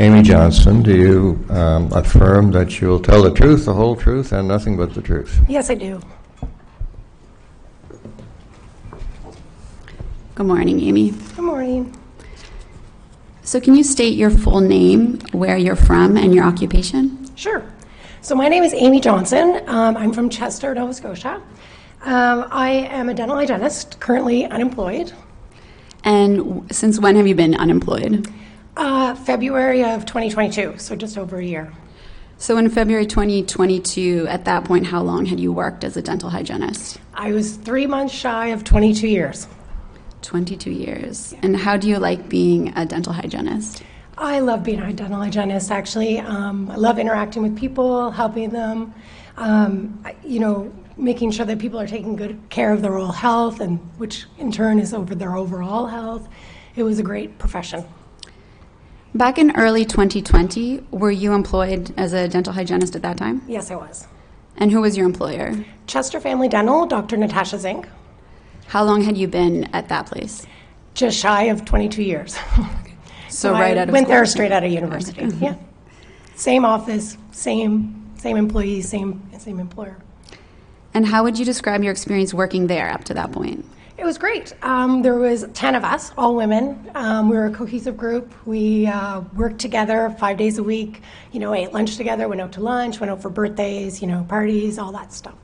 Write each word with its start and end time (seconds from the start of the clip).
Amie 0.00 0.22
Johnson, 0.22 0.82
do 0.82 0.96
you 0.96 1.44
um, 1.54 1.92
affirm 1.92 2.52
that 2.52 2.80
you'll 2.80 3.00
tell 3.00 3.22
the 3.22 3.34
truth, 3.34 3.66
the 3.66 3.74
whole 3.74 3.94
truth, 3.94 4.32
and 4.32 4.48
nothing 4.48 4.74
but 4.74 4.94
the 4.94 5.02
truth? 5.02 5.38
Yes, 5.46 5.68
I 5.68 5.74
do. 5.74 6.00
Good 10.34 10.46
morning, 10.46 10.80
Amy. 10.80 11.10
Good 11.10 11.44
morning. 11.44 11.94
So, 13.42 13.60
can 13.60 13.74
you 13.74 13.84
state 13.84 14.16
your 14.16 14.30
full 14.30 14.60
name, 14.60 15.18
where 15.32 15.58
you're 15.58 15.76
from, 15.76 16.16
and 16.16 16.34
your 16.34 16.44
occupation? 16.44 17.28
Sure. 17.36 17.62
So 18.22 18.34
my 18.34 18.48
name 18.48 18.62
is 18.62 18.72
Amie 18.72 19.00
Johnson. 19.00 19.62
Um, 19.66 19.98
I'm 19.98 20.12
from 20.14 20.30
Chester, 20.30 20.74
Nova 20.74 20.94
Scotia. 20.94 21.42
Um, 22.02 22.46
I 22.50 22.70
am 22.70 23.10
a 23.10 23.14
dental 23.14 23.36
hygienist, 23.36 24.00
currently 24.00 24.46
unemployed. 24.46 25.12
And 26.04 26.38
w- 26.38 26.66
since 26.70 26.98
when 26.98 27.16
have 27.16 27.26
you 27.26 27.34
been 27.34 27.54
unemployed? 27.54 28.26
Uh, 28.76 29.14
February 29.14 29.84
of 29.84 30.06
2022, 30.06 30.78
so 30.78 30.94
just 30.94 31.18
over 31.18 31.38
a 31.38 31.44
year. 31.44 31.72
So, 32.38 32.56
in 32.56 32.70
February 32.70 33.04
2022, 33.04 34.26
at 34.28 34.46
that 34.46 34.64
point, 34.64 34.86
how 34.86 35.02
long 35.02 35.26
had 35.26 35.38
you 35.38 35.52
worked 35.52 35.84
as 35.84 35.96
a 35.96 36.02
dental 36.02 36.30
hygienist? 36.30 36.98
I 37.12 37.32
was 37.32 37.56
three 37.56 37.86
months 37.86 38.14
shy 38.14 38.46
of 38.46 38.64
22 38.64 39.08
years. 39.08 39.46
22 40.22 40.70
years. 40.70 41.34
And 41.42 41.56
how 41.56 41.76
do 41.76 41.88
you 41.88 41.98
like 41.98 42.28
being 42.28 42.72
a 42.76 42.86
dental 42.86 43.12
hygienist? 43.12 43.82
I 44.16 44.40
love 44.40 44.62
being 44.62 44.80
a 44.80 44.92
dental 44.92 45.20
hygienist, 45.20 45.70
actually. 45.70 46.18
Um, 46.18 46.70
I 46.70 46.76
love 46.76 46.98
interacting 46.98 47.42
with 47.42 47.58
people, 47.58 48.10
helping 48.10 48.50
them, 48.50 48.94
um, 49.36 50.02
you 50.24 50.40
know, 50.40 50.72
making 50.96 51.32
sure 51.32 51.44
that 51.46 51.58
people 51.58 51.80
are 51.80 51.86
taking 51.86 52.16
good 52.16 52.40
care 52.48 52.72
of 52.72 52.80
their 52.82 52.92
oral 52.92 53.12
health, 53.12 53.60
and 53.60 53.78
which 53.98 54.26
in 54.38 54.52
turn 54.52 54.78
is 54.78 54.94
over 54.94 55.14
their 55.14 55.36
overall 55.36 55.86
health. 55.86 56.28
It 56.76 56.84
was 56.84 56.98
a 56.98 57.02
great 57.02 57.38
profession. 57.38 57.84
Back 59.14 59.38
in 59.38 59.54
early 59.56 59.84
2020, 59.84 60.84
were 60.92 61.10
you 61.10 61.32
employed 61.32 61.92
as 61.96 62.12
a 62.12 62.28
dental 62.28 62.52
hygienist 62.52 62.94
at 62.94 63.02
that 63.02 63.16
time? 63.16 63.42
Yes, 63.48 63.70
I 63.70 63.76
was. 63.76 64.06
And 64.56 64.70
who 64.70 64.80
was 64.82 64.96
your 64.96 65.06
employer? 65.06 65.64
Chester 65.86 66.20
Family 66.20 66.48
Dental, 66.48 66.86
Dr. 66.86 67.16
Natasha 67.16 67.58
Zink, 67.58 67.88
How 68.68 68.84
long 68.84 69.02
had 69.02 69.16
you 69.16 69.26
been 69.26 69.64
at 69.74 69.88
that 69.88 70.06
place? 70.06 70.46
just 70.92 71.16
shy 71.18 71.44
of 71.44 71.64
22 71.64 72.02
years. 72.02 72.36
So, 73.32 73.54
I 73.54 73.60
right 73.60 73.76
out 73.78 73.88
of 73.88 73.92
went 73.92 74.06
school. 74.08 74.16
there 74.16 74.26
straight 74.26 74.50
out 74.50 74.64
of 74.64 74.72
university. 74.72 75.24
Yeah, 75.40 75.54
same 76.34 76.64
office, 76.64 77.16
same 77.30 78.10
same 78.18 78.36
employees, 78.36 78.88
same 78.88 79.22
same 79.38 79.60
employer. 79.60 79.98
And 80.92 81.06
how 81.06 81.22
would 81.22 81.38
you 81.38 81.44
describe 81.44 81.84
your 81.84 81.92
experience 81.92 82.34
working 82.34 82.66
there 82.66 82.90
up 82.90 83.04
to 83.04 83.14
that 83.14 83.30
point? 83.30 83.64
It 84.00 84.06
was 84.06 84.16
great. 84.16 84.54
Um, 84.62 85.02
there 85.02 85.16
was 85.16 85.46
10 85.52 85.74
of 85.74 85.84
us, 85.84 86.10
all 86.16 86.34
women. 86.34 86.90
Um, 86.94 87.28
we 87.28 87.36
were 87.36 87.44
a 87.44 87.50
cohesive 87.50 87.98
group. 87.98 88.32
We 88.46 88.86
uh, 88.86 89.20
worked 89.34 89.58
together 89.58 90.16
five 90.18 90.38
days 90.38 90.56
a 90.56 90.62
week, 90.62 91.02
you 91.32 91.38
know, 91.38 91.52
ate 91.52 91.74
lunch 91.74 91.98
together, 91.98 92.26
went 92.26 92.40
out 92.40 92.50
to 92.52 92.62
lunch, 92.62 92.98
went 92.98 93.10
out 93.10 93.20
for 93.20 93.28
birthdays, 93.28 94.00
you 94.00 94.08
know, 94.08 94.24
parties, 94.26 94.78
all 94.78 94.90
that 94.92 95.12
stuff. 95.12 95.34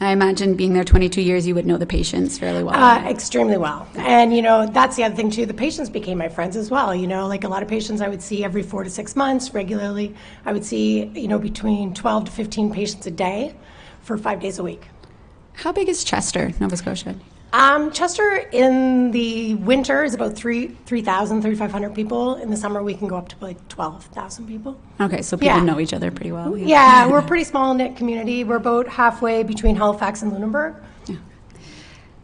I 0.00 0.12
imagine 0.12 0.54
being 0.54 0.72
there 0.72 0.82
22 0.82 1.20
years, 1.20 1.46
you 1.46 1.54
would 1.54 1.66
know 1.66 1.76
the 1.76 1.84
patients 1.84 2.38
fairly 2.38 2.64
well. 2.64 2.74
Uh, 2.74 3.06
extremely 3.06 3.58
well. 3.58 3.86
And, 3.96 4.34
you 4.34 4.40
know, 4.40 4.66
that's 4.66 4.96
the 4.96 5.04
other 5.04 5.14
thing, 5.14 5.30
too. 5.30 5.44
The 5.44 5.52
patients 5.52 5.90
became 5.90 6.16
my 6.16 6.30
friends 6.30 6.56
as 6.56 6.70
well. 6.70 6.94
You 6.94 7.06
know, 7.06 7.26
like 7.26 7.44
a 7.44 7.48
lot 7.48 7.62
of 7.62 7.68
patients 7.68 8.00
I 8.00 8.08
would 8.08 8.22
see 8.22 8.42
every 8.42 8.62
four 8.62 8.82
to 8.82 8.88
six 8.88 9.14
months 9.14 9.52
regularly. 9.52 10.14
I 10.46 10.54
would 10.54 10.64
see, 10.64 11.04
you 11.08 11.28
know, 11.28 11.38
between 11.38 11.92
12 11.92 12.24
to 12.24 12.30
15 12.30 12.72
patients 12.72 13.06
a 13.06 13.10
day 13.10 13.54
for 14.00 14.16
five 14.16 14.40
days 14.40 14.58
a 14.58 14.62
week. 14.62 14.88
How 15.52 15.70
big 15.70 15.90
is 15.90 16.02
Chester, 16.02 16.52
Nova 16.60 16.78
Scotia? 16.78 17.14
Um, 17.52 17.90
Chester 17.90 18.36
in 18.52 19.10
the 19.10 19.56
winter 19.56 20.04
is 20.04 20.14
about 20.14 20.34
three, 20.36 20.68
3,000, 20.86 21.42
3,500 21.42 21.94
people. 21.94 22.36
In 22.36 22.48
the 22.50 22.56
summer, 22.56 22.82
we 22.82 22.94
can 22.94 23.08
go 23.08 23.16
up 23.16 23.28
to 23.30 23.36
like 23.40 23.56
12,000 23.68 24.46
people. 24.46 24.78
Okay, 25.00 25.20
so 25.22 25.36
people 25.36 25.56
Yeah. 25.56 25.64
know 25.64 25.80
each 25.80 25.92
other 25.92 26.12
pretty 26.12 26.30
well. 26.30 26.56
Yeah, 26.56 27.08
we're 27.08 27.18
a 27.18 27.22
pretty 27.22 27.42
small 27.44 27.74
knit 27.74 27.96
community. 27.96 28.44
We're 28.44 28.56
about 28.56 28.86
halfway 28.86 29.42
between 29.42 29.74
Halifax 29.74 30.22
and 30.22 30.32
Lunenburg. 30.32 30.76
Yeah. 31.06 31.16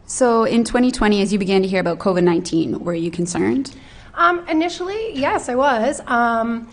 So 0.05 0.45
in 0.45 0.63
2020, 0.63 1.21
as 1.21 1.33
you 1.33 1.39
began 1.39 1.61
to 1.61 1.67
hear 1.67 1.81
about 1.81 1.99
COVID 1.99 2.23
19, 2.23 2.79
were 2.79 2.93
you 2.93 3.11
concerned? 3.11 3.75
Um, 4.15 4.47
initially, 4.47 5.11
yes, 5.13 5.49
I 5.49 5.55
was. 5.55 6.01
Um, 6.07 6.69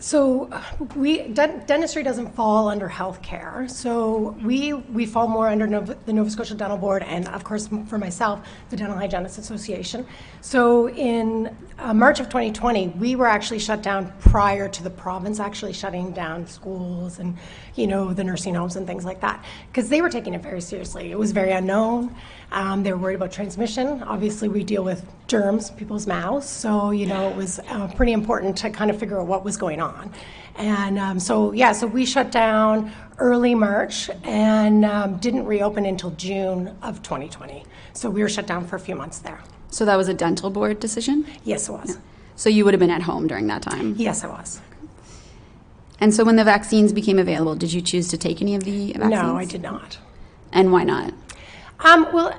so 0.00 0.48
we 0.94 1.28
den- 1.28 1.64
dentistry 1.66 2.02
doesn't 2.02 2.34
fall 2.34 2.68
under 2.68 2.88
healthcare. 2.88 3.68
So 3.68 4.36
we 4.44 4.72
we 4.72 5.06
fall 5.06 5.26
more 5.26 5.48
under 5.48 5.66
Nova, 5.66 5.96
the 6.06 6.12
Nova 6.12 6.30
Scotia 6.30 6.54
Dental 6.54 6.78
Board, 6.78 7.02
and 7.02 7.28
of 7.28 7.42
course 7.42 7.68
for 7.86 7.98
myself, 7.98 8.40
the 8.70 8.76
Dental 8.76 8.96
Hygienists 8.96 9.38
Association. 9.38 10.06
So 10.40 10.88
in 10.88 11.56
uh, 11.78 11.94
March 11.94 12.20
of 12.20 12.26
2020, 12.26 12.88
we 12.88 13.16
were 13.16 13.26
actually 13.26 13.58
shut 13.58 13.82
down 13.82 14.12
prior 14.20 14.68
to 14.68 14.82
the 14.82 14.90
province 14.90 15.40
actually 15.40 15.72
shutting 15.72 16.12
down 16.12 16.46
schools 16.46 17.18
and 17.18 17.36
you 17.78 17.86
know 17.86 18.12
the 18.12 18.24
nursing 18.24 18.54
homes 18.54 18.76
and 18.76 18.86
things 18.86 19.04
like 19.04 19.20
that 19.20 19.44
because 19.70 19.88
they 19.88 20.02
were 20.02 20.10
taking 20.10 20.34
it 20.34 20.42
very 20.42 20.60
seriously. 20.60 21.10
It 21.12 21.18
was 21.18 21.32
very 21.32 21.52
unknown. 21.52 22.14
Um, 22.50 22.82
they 22.82 22.92
were 22.92 22.98
worried 22.98 23.14
about 23.16 23.30
transmission. 23.30 24.02
Obviously, 24.02 24.48
we 24.48 24.64
deal 24.64 24.82
with 24.82 25.04
germs, 25.26 25.70
people's 25.70 26.06
mouths, 26.06 26.48
so 26.48 26.90
you 26.90 27.06
know 27.06 27.28
it 27.28 27.36
was 27.36 27.60
uh, 27.68 27.88
pretty 27.94 28.12
important 28.12 28.56
to 28.58 28.70
kind 28.70 28.90
of 28.90 28.98
figure 28.98 29.20
out 29.20 29.26
what 29.26 29.44
was 29.44 29.56
going 29.56 29.80
on. 29.80 30.12
And 30.58 30.98
um, 30.98 31.20
so, 31.20 31.52
yeah, 31.52 31.70
so 31.70 31.86
we 31.86 32.04
shut 32.04 32.32
down 32.32 32.92
early 33.18 33.54
March 33.54 34.10
and 34.24 34.84
um, 34.84 35.16
didn't 35.18 35.46
reopen 35.46 35.86
until 35.86 36.10
June 36.10 36.76
of 36.82 37.00
2020. 37.02 37.64
So 37.92 38.10
we 38.10 38.22
were 38.22 38.28
shut 38.28 38.46
down 38.48 38.66
for 38.66 38.74
a 38.74 38.80
few 38.80 38.96
months 38.96 39.20
there. 39.20 39.40
So 39.70 39.84
that 39.84 39.96
was 39.96 40.08
a 40.08 40.14
dental 40.14 40.50
board 40.50 40.80
decision? 40.80 41.26
Yes, 41.44 41.68
it 41.68 41.72
was. 41.72 41.98
So 42.34 42.48
you 42.48 42.64
would 42.64 42.74
have 42.74 42.80
been 42.80 42.90
at 42.90 43.02
home 43.02 43.28
during 43.28 43.46
that 43.48 43.62
time? 43.62 43.94
Yes, 43.96 44.24
I 44.24 44.28
was. 44.28 44.60
And 46.00 46.14
so 46.14 46.24
when 46.24 46.36
the 46.36 46.44
vaccines 46.44 46.92
became 46.92 47.18
available, 47.18 47.56
did 47.56 47.72
you 47.72 47.80
choose 47.80 48.08
to 48.08 48.18
take 48.18 48.40
any 48.40 48.54
of 48.54 48.64
the 48.64 48.92
vaccines? 48.92 49.10
No, 49.10 49.36
I 49.36 49.44
did 49.44 49.62
not. 49.62 49.98
And 50.52 50.72
why 50.72 50.84
not? 50.84 51.12
Um, 51.80 52.08
well, 52.12 52.32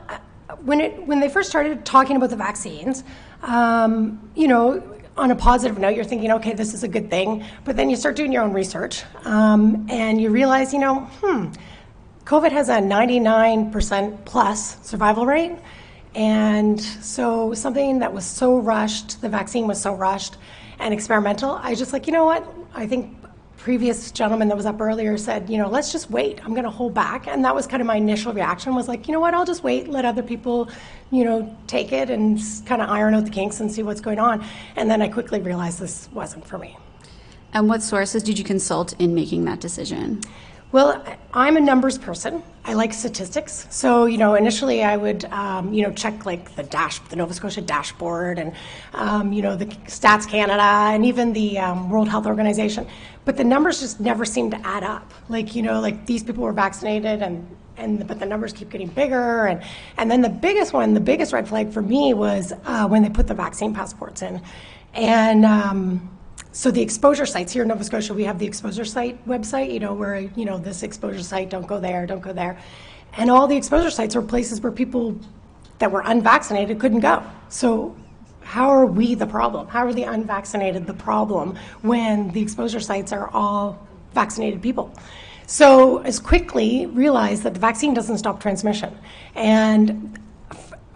when 0.64 0.81
it 0.81 1.06
when 1.08 1.20
they 1.20 1.30
first 1.30 1.50
started 1.50 1.86
talking 1.86 2.16
about 2.16 2.30
the 2.30 2.36
vaccines, 2.36 3.03
um, 3.44 4.31
you 4.36 4.48
know, 4.48 4.84
on 5.18 5.31
a 5.31 5.36
positive 5.36 5.78
note, 5.78 5.96
you're 5.96 6.06
thinking, 6.06 6.31
okay, 6.31 6.53
this 6.53 6.74
is 6.74 6.84
a 6.84 6.88
good 6.88 7.09
thing. 7.09 7.46
But 7.66 7.75
then 7.75 7.90
you 7.90 7.96
start 7.96 8.16
doing 8.16 8.31
your 8.31 8.44
own 8.44 8.53
research, 8.53 9.03
um, 9.25 9.86
and 9.90 10.19
you 10.22 10.30
realize, 10.30 10.74
you 10.74 10.80
know, 10.80 11.02
hmm, 11.22 11.48
COVID 12.25 12.52
has 12.52 12.69
a 12.69 12.74
99% 12.74 14.25
plus 14.25 14.78
survival 14.86 15.25
rate. 15.25 15.58
And 16.16 16.80
so 16.81 17.53
something 17.53 18.00
that 18.00 18.14
was 18.14 18.25
so 18.25 18.59
rushed, 18.59 19.22
the 19.22 19.30
vaccine 19.30 19.68
was 19.68 19.81
so 19.81 19.94
rushed 19.94 20.38
and 20.80 20.94
experimental, 20.94 21.59
I 21.62 21.75
just 21.75 21.94
like, 21.94 22.08
you 22.08 22.14
know 22.14 22.25
what? 22.25 22.48
I 22.74 22.88
think 22.88 23.19
previous 23.59 24.12
gentleman 24.12 24.47
that 24.47 24.56
was 24.56 24.66
up 24.66 24.80
earlier 24.80 25.18
said, 25.18 25.50
you 25.50 25.58
know, 25.58 25.68
let's 25.68 25.92
just 25.92 26.09
wait. 26.09 26.44
I'm 26.46 26.53
going 26.53 26.64
to 26.64 26.70
hold 26.70 26.94
back. 26.94 27.28
And 27.28 27.44
that 27.44 27.53
was 27.53 27.68
kind 27.68 27.81
of 27.81 27.88
my 27.88 27.97
initial 27.97 28.34
reaction 28.34 28.74
was 28.74 28.88
like, 28.88 29.08
you 29.08 29.14
know 29.14 29.20
what? 29.20 29.34
I'll 29.34 29.46
just 29.46 29.64
wait, 29.64 29.90
let 29.90 30.06
other 30.06 30.24
people, 30.24 30.70
you 31.12 31.25
know, 31.25 31.56
take 31.68 31.92
it 31.92 32.09
and 32.09 32.40
kind 32.66 32.81
of 32.81 32.90
iron 32.90 33.14
out 33.14 33.25
the 33.25 33.31
kinks 33.31 33.59
and 33.59 33.69
see 33.69 33.84
what's 33.84 34.00
going 34.00 34.18
on. 34.18 34.46
And 34.78 34.90
then 34.90 35.02
I 35.02 35.09
quickly 35.09 35.42
realized 35.42 35.80
this 35.80 36.09
wasn't 36.14 36.48
for 36.48 36.58
me. 36.58 36.78
And 37.53 37.68
what 37.68 37.84
sources 37.84 38.24
did 38.24 38.40
you 38.40 38.46
consult 38.46 38.94
in 38.94 39.14
making 39.14 39.44
that 39.46 39.59
decision? 39.59 40.22
Well, 40.72 41.03
I'm 41.34 41.57
a 41.57 41.59
numbers 41.59 41.97
person. 41.97 42.44
I 42.63 42.74
like 42.74 42.94
statistics. 42.94 43.66
So, 43.72 44.06
you 44.06 44.19
know, 44.19 44.35
initially 44.35 44.84
I 44.84 44.97
would, 44.97 45.25
um, 45.25 45.74
you 45.74 45.81
know, 45.81 45.91
check 45.91 46.27
like 46.27 46.56
the 46.56 46.62
dash, 46.62 47.00
the 47.00 47.16
Nova 47.16 47.33
Scotia 47.33 47.62
dashboard, 47.62 48.38
and 48.38 48.54
um, 48.94 49.33
you 49.33 49.42
know, 49.42 49.56
the 49.56 49.66
Stats 49.66 50.30
Canada, 50.30 50.62
and 50.62 51.04
even 51.04 51.33
the 51.33 51.57
um, 51.57 51.89
World 51.89 52.07
Health 52.07 52.27
Organization. 52.27 52.86
But 53.25 53.36
the 53.36 53.44
numbers 53.44 53.80
just 53.80 54.00
never 54.00 54.25
seem 54.25 54.51
to 54.51 54.57
add 54.63 54.83
up. 54.83 55.12
Like, 55.27 55.56
you 55.56 55.63
know, 55.63 55.80
like 55.80 56.06
these 56.06 56.21
people 56.21 56.44
were 56.44 56.54
vaccinated, 56.54 57.24
and 57.24 57.48
and 57.77 58.07
but 58.07 58.19
the 58.19 58.27
numbers 58.27 58.54
keep 58.54 58.69
getting 58.69 58.89
bigger, 58.89 59.48
and 59.48 59.63
and 59.98 60.12
then 60.12 60.21
the 60.21 60.30
biggest 60.30 60.71
one, 60.71 60.94
the 60.94 61.00
biggest 61.00 61.33
red 61.33 61.48
flag 61.48 61.74
for 61.74 61.81
me 61.81 62.13
was 62.13 62.54
uh, 62.66 62.88
when 62.88 63.01
they 63.01 63.10
put 63.10 63.25
the 63.25 63.33
vaccine 63.33 63.74
passports 63.74 64.21
in, 64.21 64.39
and. 64.94 66.10
So 66.59 66.71
the 66.71 66.81
exposure 66.81 67.25
sites 67.25 67.53
here 67.53 67.61
in 67.61 67.69
Nova 67.69 67.85
Scotia, 67.85 68.13
we 68.13 68.25
have 68.25 68.38
the 68.38 68.45
exposure 68.45 68.83
site 68.83 69.25
website, 69.25 69.71
you 69.71 69.79
know, 69.79 69.94
where, 69.94 70.19
you 70.19 70.44
know, 70.44 70.57
this 70.57 70.83
exposure 70.83 71.23
site, 71.23 71.50
don't 71.50 71.65
go 71.65 71.79
there, 71.79 72.06
don't 72.06 72.19
go 72.19 72.33
there. 72.33 72.59
And 73.13 73.31
all 73.31 73.47
the 73.47 73.56
exposure 73.56 73.89
sites 73.89 74.13
are 74.13 74.21
places 74.21 74.59
where 74.59 74.73
people 74.73 75.17
that 75.77 75.89
were 75.89 76.01
unvaccinated 76.01 76.77
couldn't 76.77 77.00
go. 77.00 77.23
So 77.47 77.95
how 78.41 78.67
are 78.67 78.85
we 78.85 79.15
the 79.15 79.25
problem? 79.25 79.69
How 79.69 79.85
are 79.85 79.94
the 79.94 80.03
unvaccinated 80.03 80.85
the 80.85 80.94
problem 80.94 81.57
when 81.81 82.29
the 82.31 82.41
exposure 82.41 82.81
sites 82.81 83.13
are 83.13 83.29
all 83.29 83.88
vaccinated 84.13 84.61
people? 84.61 84.94
So 85.47 86.00
as 86.00 86.19
quickly 86.19 86.88
realized 86.88 87.44
that 87.44 87.53
the 87.53 87.61
vaccine 87.61 87.94
doesn't 87.94 88.17
stop 88.17 88.41
transmission. 88.41 88.97
And 89.33 90.19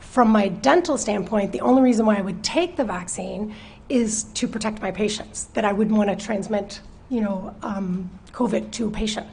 from 0.01 0.27
my 0.27 0.49
dental 0.49 0.97
standpoint, 0.97 1.53
the 1.53 1.61
only 1.61 1.81
reason 1.81 2.05
why 2.05 2.17
I 2.17 2.21
would 2.21 2.43
take 2.43 2.75
the 2.75 2.83
vaccine 2.83 3.55
is 3.89 4.23
to 4.35 4.47
protect 4.47 4.81
my 4.81 4.91
patients, 4.91 5.45
that 5.53 5.65
I 5.65 5.73
wouldn't 5.73 5.97
want 5.97 6.09
to 6.09 6.25
transmit, 6.25 6.81
you 7.09 7.21
know, 7.21 7.55
um, 7.61 8.09
COVID 8.31 8.71
to 8.71 8.87
a 8.87 8.91
patient. 8.91 9.27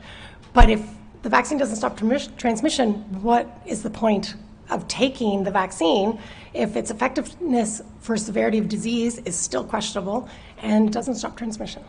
But 0.52 0.70
if 0.70 0.84
the 1.22 1.28
vaccine 1.28 1.58
doesn't 1.58 1.76
stop 1.76 1.98
transmis- 1.98 2.36
transmission, 2.36 2.94
what 3.22 3.60
is 3.66 3.82
the 3.82 3.90
point 3.90 4.34
of 4.70 4.86
taking 4.88 5.44
the 5.44 5.50
vaccine 5.50 6.18
if 6.54 6.76
its 6.76 6.90
effectiveness 6.90 7.82
for 8.00 8.16
severity 8.16 8.58
of 8.58 8.68
disease 8.68 9.18
is 9.18 9.36
still 9.36 9.64
questionable 9.64 10.28
and 10.62 10.92
doesn't 10.92 11.16
stop 11.16 11.36
transmission. 11.36 11.84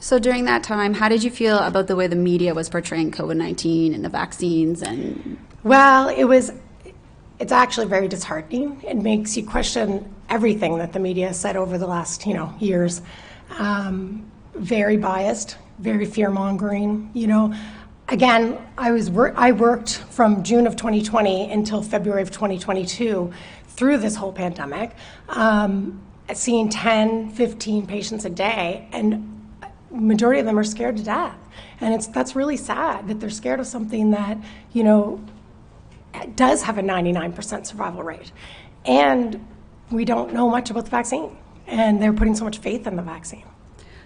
So 0.00 0.18
during 0.18 0.44
that 0.44 0.62
time, 0.62 0.94
how 0.94 1.08
did 1.08 1.24
you 1.24 1.30
feel 1.30 1.58
about 1.58 1.88
the 1.88 1.96
way 1.96 2.06
the 2.06 2.16
media 2.16 2.54
was 2.54 2.68
portraying 2.68 3.10
COVID 3.10 3.36
19 3.36 3.94
and 3.94 4.04
the 4.04 4.08
vaccines 4.08 4.82
and 4.82 5.38
Well, 5.64 6.08
it 6.08 6.24
was, 6.24 6.52
it's 7.40 7.52
actually 7.52 7.86
very 7.86 8.06
disheartening. 8.06 8.80
It 8.86 8.96
makes 8.96 9.36
you 9.36 9.44
question 9.44 10.14
everything 10.28 10.78
that 10.78 10.92
the 10.92 10.98
media 10.98 11.32
said 11.32 11.56
over 11.56 11.78
the 11.78 11.86
last, 11.86 12.26
you 12.26 12.34
know, 12.34 12.54
years. 12.58 13.02
Um, 13.58 14.30
very 14.54 14.96
biased, 14.96 15.56
very 15.78 16.04
fear 16.04 16.30
mongering, 16.30 17.10
you 17.14 17.26
know. 17.26 17.54
Again, 18.08 18.58
I 18.76 18.90
was 18.92 19.10
wor- 19.10 19.34
I 19.36 19.52
worked 19.52 19.96
from 20.10 20.42
June 20.42 20.66
of 20.66 20.76
2020 20.76 21.50
until 21.52 21.82
February 21.82 22.22
of 22.22 22.30
2022 22.30 23.32
through 23.68 23.98
this 23.98 24.16
whole 24.16 24.32
pandemic, 24.32 24.92
um, 25.28 26.00
seeing 26.32 26.68
10, 26.68 27.30
15 27.30 27.86
patients 27.86 28.24
a 28.24 28.30
day, 28.30 28.88
and 28.92 29.34
majority 29.90 30.40
of 30.40 30.46
them 30.46 30.58
are 30.58 30.64
scared 30.64 30.96
to 30.96 31.02
death. 31.02 31.36
And 31.80 31.94
it's 31.94 32.06
that's 32.08 32.34
really 32.34 32.56
sad 32.56 33.08
that 33.08 33.20
they're 33.20 33.30
scared 33.30 33.60
of 33.60 33.66
something 33.66 34.10
that, 34.10 34.38
you 34.72 34.82
know, 34.82 35.20
does 36.34 36.62
have 36.62 36.78
a 36.78 36.82
99% 36.82 37.66
survival 37.66 38.02
rate. 38.02 38.32
And 38.84 39.44
we 39.90 40.04
don't 40.04 40.32
know 40.32 40.48
much 40.48 40.70
about 40.70 40.84
the 40.84 40.90
vaccine. 40.90 41.36
And 41.66 42.02
they're 42.02 42.12
putting 42.12 42.34
so 42.34 42.44
much 42.44 42.58
faith 42.58 42.86
in 42.86 42.96
the 42.96 43.02
vaccine. 43.02 43.44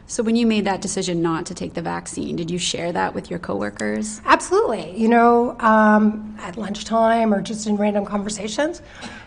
so 0.09 0.23
when 0.23 0.35
you 0.35 0.47
made 0.47 0.65
that 0.65 0.81
decision 0.81 1.23
not 1.23 1.47
to 1.47 1.55
take 1.55 1.75
the 1.75 1.83
vaccine, 1.83 2.35
did 2.35 2.51
you 2.51 2.59
share 2.59 2.91
that 2.93 3.15
with 3.15 3.31
your 3.31 3.39
coworkers? 3.39 4.21
Absolutely. 4.25 4.97
You 4.99 5.09
know, 5.09 5.57
um, 5.61 6.37
at 6.41 6.57
lunchtime 6.57 7.33
or 7.33 7.41
just 7.41 7.69
in 7.69 7.77
random 7.77 8.05
conversations. 8.05 8.83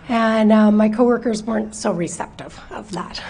And 0.10 0.52
um, 0.52 0.76
my 0.76 0.90
coworkers 0.90 1.44
weren't 1.44 1.74
so 1.74 1.92
receptive 1.92 2.60
of 2.72 2.92
that. 2.92 3.24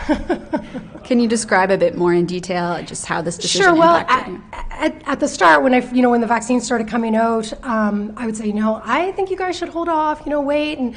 Can 1.03 1.19
you 1.19 1.27
describe 1.27 1.69
a 1.69 1.77
bit 1.77 1.95
more 1.95 2.13
in 2.13 2.25
detail 2.25 2.83
just 2.83 3.05
how 3.05 3.21
this 3.21 3.37
decision 3.37 3.67
Sure. 3.67 3.75
Well, 3.75 3.97
at, 4.09 4.29
at, 4.71 5.07
at 5.07 5.19
the 5.19 5.27
start, 5.27 5.63
when 5.63 5.73
I, 5.73 5.89
you 5.91 6.01
know, 6.01 6.09
when 6.09 6.19
the 6.19 6.27
vaccine 6.27 6.59
started 6.59 6.87
coming 6.87 7.15
out, 7.15 7.53
um, 7.63 8.13
I 8.17 8.25
would 8.25 8.35
say, 8.35 8.47
you 8.47 8.53
know, 8.53 8.81
I 8.83 9.11
think 9.11 9.29
you 9.29 9.37
guys 9.37 9.55
should 9.55 9.69
hold 9.69 9.87
off, 9.87 10.23
you 10.25 10.31
know, 10.31 10.41
wait, 10.41 10.79
and 10.79 10.95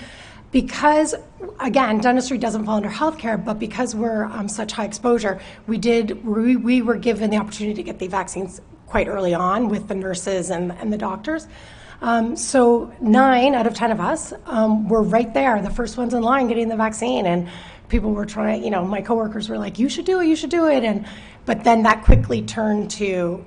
because 0.51 1.15
again, 1.61 1.99
dentistry 1.99 2.39
doesn't 2.39 2.65
fall 2.65 2.77
under 2.77 2.89
healthcare, 2.89 3.43
but 3.43 3.59
because 3.59 3.95
we're 3.95 4.25
um, 4.25 4.49
such 4.49 4.73
high 4.73 4.85
exposure, 4.85 5.41
we 5.67 5.79
did 5.79 6.25
we, 6.25 6.57
we 6.57 6.83
were 6.83 6.97
given 6.97 7.31
the 7.31 7.37
opportunity 7.37 7.75
to 7.75 7.83
get 7.83 7.99
the 7.99 8.07
vaccines 8.07 8.61
quite 8.87 9.09
early 9.09 9.35
on 9.35 9.69
with 9.69 9.89
the 9.89 9.95
nurses 9.95 10.51
and 10.51 10.73
and 10.73 10.93
the 10.93 10.99
doctors. 10.99 11.47
Um, 12.01 12.37
so 12.37 12.93
nine 13.01 13.55
out 13.55 13.67
of 13.67 13.75
ten 13.75 13.91
of 13.91 14.01
us 14.01 14.33
um, 14.47 14.89
were 14.89 15.03
right 15.03 15.33
there, 15.35 15.61
the 15.61 15.71
first 15.71 15.97
ones 15.97 16.15
in 16.15 16.23
line 16.23 16.47
getting 16.49 16.69
the 16.69 16.77
vaccine, 16.77 17.27
and 17.27 17.49
people 17.89 18.13
were 18.13 18.27
trying. 18.27 18.65
You 18.65 18.71
know, 18.71 18.85
my 18.85 19.03
coworkers 19.03 19.49
were 19.49 19.59
like, 19.59 19.79
"You 19.79 19.89
should 19.89 20.05
do 20.05 20.21
it, 20.21 20.27
you 20.27 20.37
should 20.37 20.51
do 20.51 20.67
it," 20.69 20.85
and 20.85 21.07
but 21.45 21.65
then 21.65 21.83
that 21.83 22.05
quickly 22.05 22.43
turned 22.43 22.91
to 22.93 23.45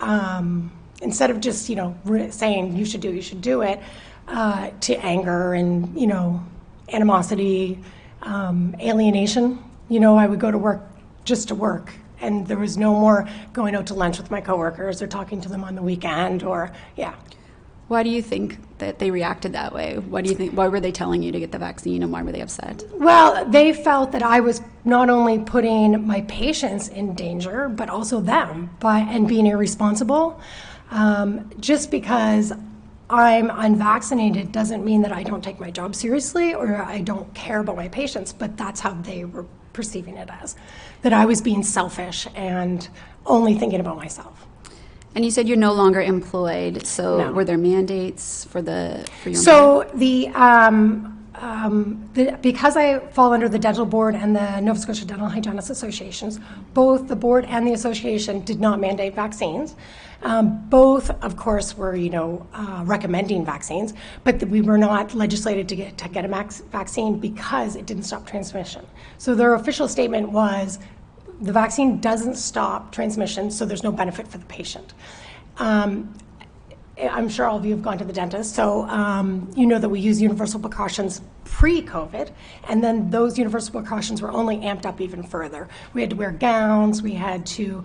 um, 0.00 0.70
instead 1.02 1.30
of 1.30 1.40
just 1.40 1.68
you 1.68 1.76
know 1.76 1.96
saying 2.30 2.76
you 2.76 2.84
should 2.84 3.00
do 3.00 3.10
it, 3.10 3.16
you 3.16 3.22
should 3.22 3.42
do 3.42 3.62
it 3.62 3.80
uh, 4.28 4.70
to 4.80 4.94
anger 5.04 5.54
and 5.54 5.98
you 5.98 6.06
know 6.06 6.44
animosity 6.92 7.78
um, 8.22 8.74
alienation 8.80 9.58
you 9.88 10.00
know 10.00 10.16
i 10.16 10.26
would 10.26 10.40
go 10.40 10.50
to 10.50 10.58
work 10.58 10.82
just 11.24 11.48
to 11.48 11.54
work 11.54 11.92
and 12.20 12.46
there 12.46 12.58
was 12.58 12.76
no 12.76 12.92
more 12.92 13.28
going 13.52 13.74
out 13.74 13.86
to 13.86 13.94
lunch 13.94 14.18
with 14.18 14.30
my 14.30 14.40
coworkers 14.40 15.00
or 15.02 15.06
talking 15.06 15.40
to 15.40 15.48
them 15.48 15.64
on 15.64 15.74
the 15.74 15.82
weekend 15.82 16.42
or 16.42 16.72
yeah 16.96 17.14
Why 17.88 18.02
do 18.02 18.10
you 18.10 18.20
think 18.22 18.58
that 18.78 18.98
they 18.98 19.10
reacted 19.10 19.52
that 19.54 19.72
way? 19.72 19.96
Why 19.98 20.20
do 20.22 20.28
you 20.28 20.36
think? 20.36 20.52
Why 20.52 20.68
were 20.68 20.78
they 20.80 20.92
telling 20.92 21.22
you 21.22 21.32
to 21.32 21.40
get 21.40 21.52
the 21.52 21.58
vaccine, 21.58 22.02
and 22.02 22.12
why 22.12 22.22
were 22.22 22.32
they 22.32 22.42
upset? 22.42 22.84
Well, 22.92 23.46
they 23.48 23.72
felt 23.72 24.12
that 24.12 24.22
I 24.22 24.40
was 24.40 24.60
not 24.84 25.08
only 25.08 25.38
putting 25.38 26.06
my 26.06 26.20
patients 26.28 26.88
in 26.88 27.14
danger, 27.14 27.68
but 27.70 27.88
also 27.88 28.20
them 28.20 28.68
by 28.78 28.98
and 29.00 29.26
being 29.26 29.46
irresponsible. 29.46 30.38
Um, 30.90 31.50
just 31.60 31.90
because 31.90 32.52
I'm 33.10 33.50
unvaccinated 33.50 34.52
doesn't 34.52 34.84
mean 34.84 35.02
that 35.02 35.12
I 35.12 35.22
don't 35.22 35.42
take 35.42 35.58
my 35.58 35.70
job 35.70 35.94
seriously 35.94 36.54
or 36.54 36.76
I 36.76 37.00
don't 37.00 37.32
care 37.34 37.60
about 37.60 37.76
my 37.76 37.88
patients, 37.88 38.32
but 38.32 38.56
that's 38.56 38.80
how 38.80 38.94
they 38.94 39.24
were 39.24 39.46
perceiving 39.72 40.16
it 40.16 40.28
as 40.42 40.56
that 41.02 41.12
I 41.12 41.24
was 41.24 41.40
being 41.40 41.62
selfish 41.62 42.26
and 42.34 42.86
only 43.24 43.54
thinking 43.54 43.80
about 43.80 43.96
myself. 43.96 44.46
And 45.14 45.24
you 45.24 45.30
said 45.30 45.48
you're 45.48 45.56
no 45.56 45.72
longer 45.72 46.00
employed. 46.02 46.86
So 46.86 47.18
No. 47.18 47.32
were 47.32 47.44
there 47.44 47.58
mandates 47.58 48.44
for 48.44 48.60
the 48.60 49.06
for 49.22 49.30
your 49.30 49.40
So 49.40 49.90
the, 49.94 50.28
um, 50.28 51.17
um, 51.40 52.08
the, 52.14 52.38
because 52.42 52.76
I 52.76 52.98
fall 52.98 53.32
under 53.32 53.48
the 53.48 53.58
dental 53.58 53.86
board 53.86 54.14
and 54.14 54.34
the 54.34 54.60
Nova 54.60 54.78
Scotia 54.78 55.04
Dental 55.04 55.28
Hygienists 55.28 55.70
Associations, 55.70 56.40
both 56.74 57.08
the 57.08 57.16
board 57.16 57.44
and 57.46 57.66
the 57.66 57.72
association 57.72 58.40
did 58.40 58.60
not 58.60 58.80
mandate 58.80 59.14
vaccines. 59.14 59.74
Um, 60.22 60.68
both, 60.68 61.10
of 61.22 61.36
course, 61.36 61.76
were 61.76 61.94
you 61.94 62.10
know 62.10 62.46
uh, 62.52 62.82
recommending 62.84 63.44
vaccines, 63.44 63.94
but 64.24 64.42
we 64.48 64.60
were 64.62 64.78
not 64.78 65.14
legislated 65.14 65.68
to 65.68 65.76
get 65.76 65.96
to 65.98 66.08
get 66.08 66.24
a 66.24 66.28
max 66.28 66.60
vaccine 66.72 67.18
because 67.20 67.76
it 67.76 67.86
didn't 67.86 68.02
stop 68.02 68.26
transmission. 68.26 68.84
So 69.18 69.34
their 69.34 69.54
official 69.54 69.86
statement 69.86 70.30
was 70.30 70.80
the 71.40 71.52
vaccine 71.52 72.00
doesn't 72.00 72.34
stop 72.34 72.90
transmission, 72.90 73.50
so 73.50 73.64
there's 73.64 73.84
no 73.84 73.92
benefit 73.92 74.26
for 74.26 74.38
the 74.38 74.46
patient. 74.46 74.92
Um, 75.58 76.12
I'm 77.00 77.28
sure 77.28 77.46
all 77.46 77.56
of 77.56 77.64
you 77.64 77.72
have 77.72 77.82
gone 77.82 77.98
to 77.98 78.04
the 78.04 78.12
dentist, 78.12 78.54
so 78.54 78.82
um, 78.88 79.50
you 79.56 79.66
know 79.66 79.78
that 79.78 79.88
we 79.88 80.00
use 80.00 80.20
universal 80.20 80.60
precautions 80.60 81.20
pre-COVID, 81.44 82.30
and 82.68 82.82
then 82.82 83.10
those 83.10 83.38
universal 83.38 83.72
precautions 83.72 84.20
were 84.20 84.30
only 84.30 84.56
amped 84.58 84.86
up 84.86 85.00
even 85.00 85.22
further. 85.22 85.68
We 85.94 86.00
had 86.00 86.10
to 86.10 86.16
wear 86.16 86.32
gowns, 86.32 87.02
we 87.02 87.14
had 87.14 87.46
to 87.46 87.84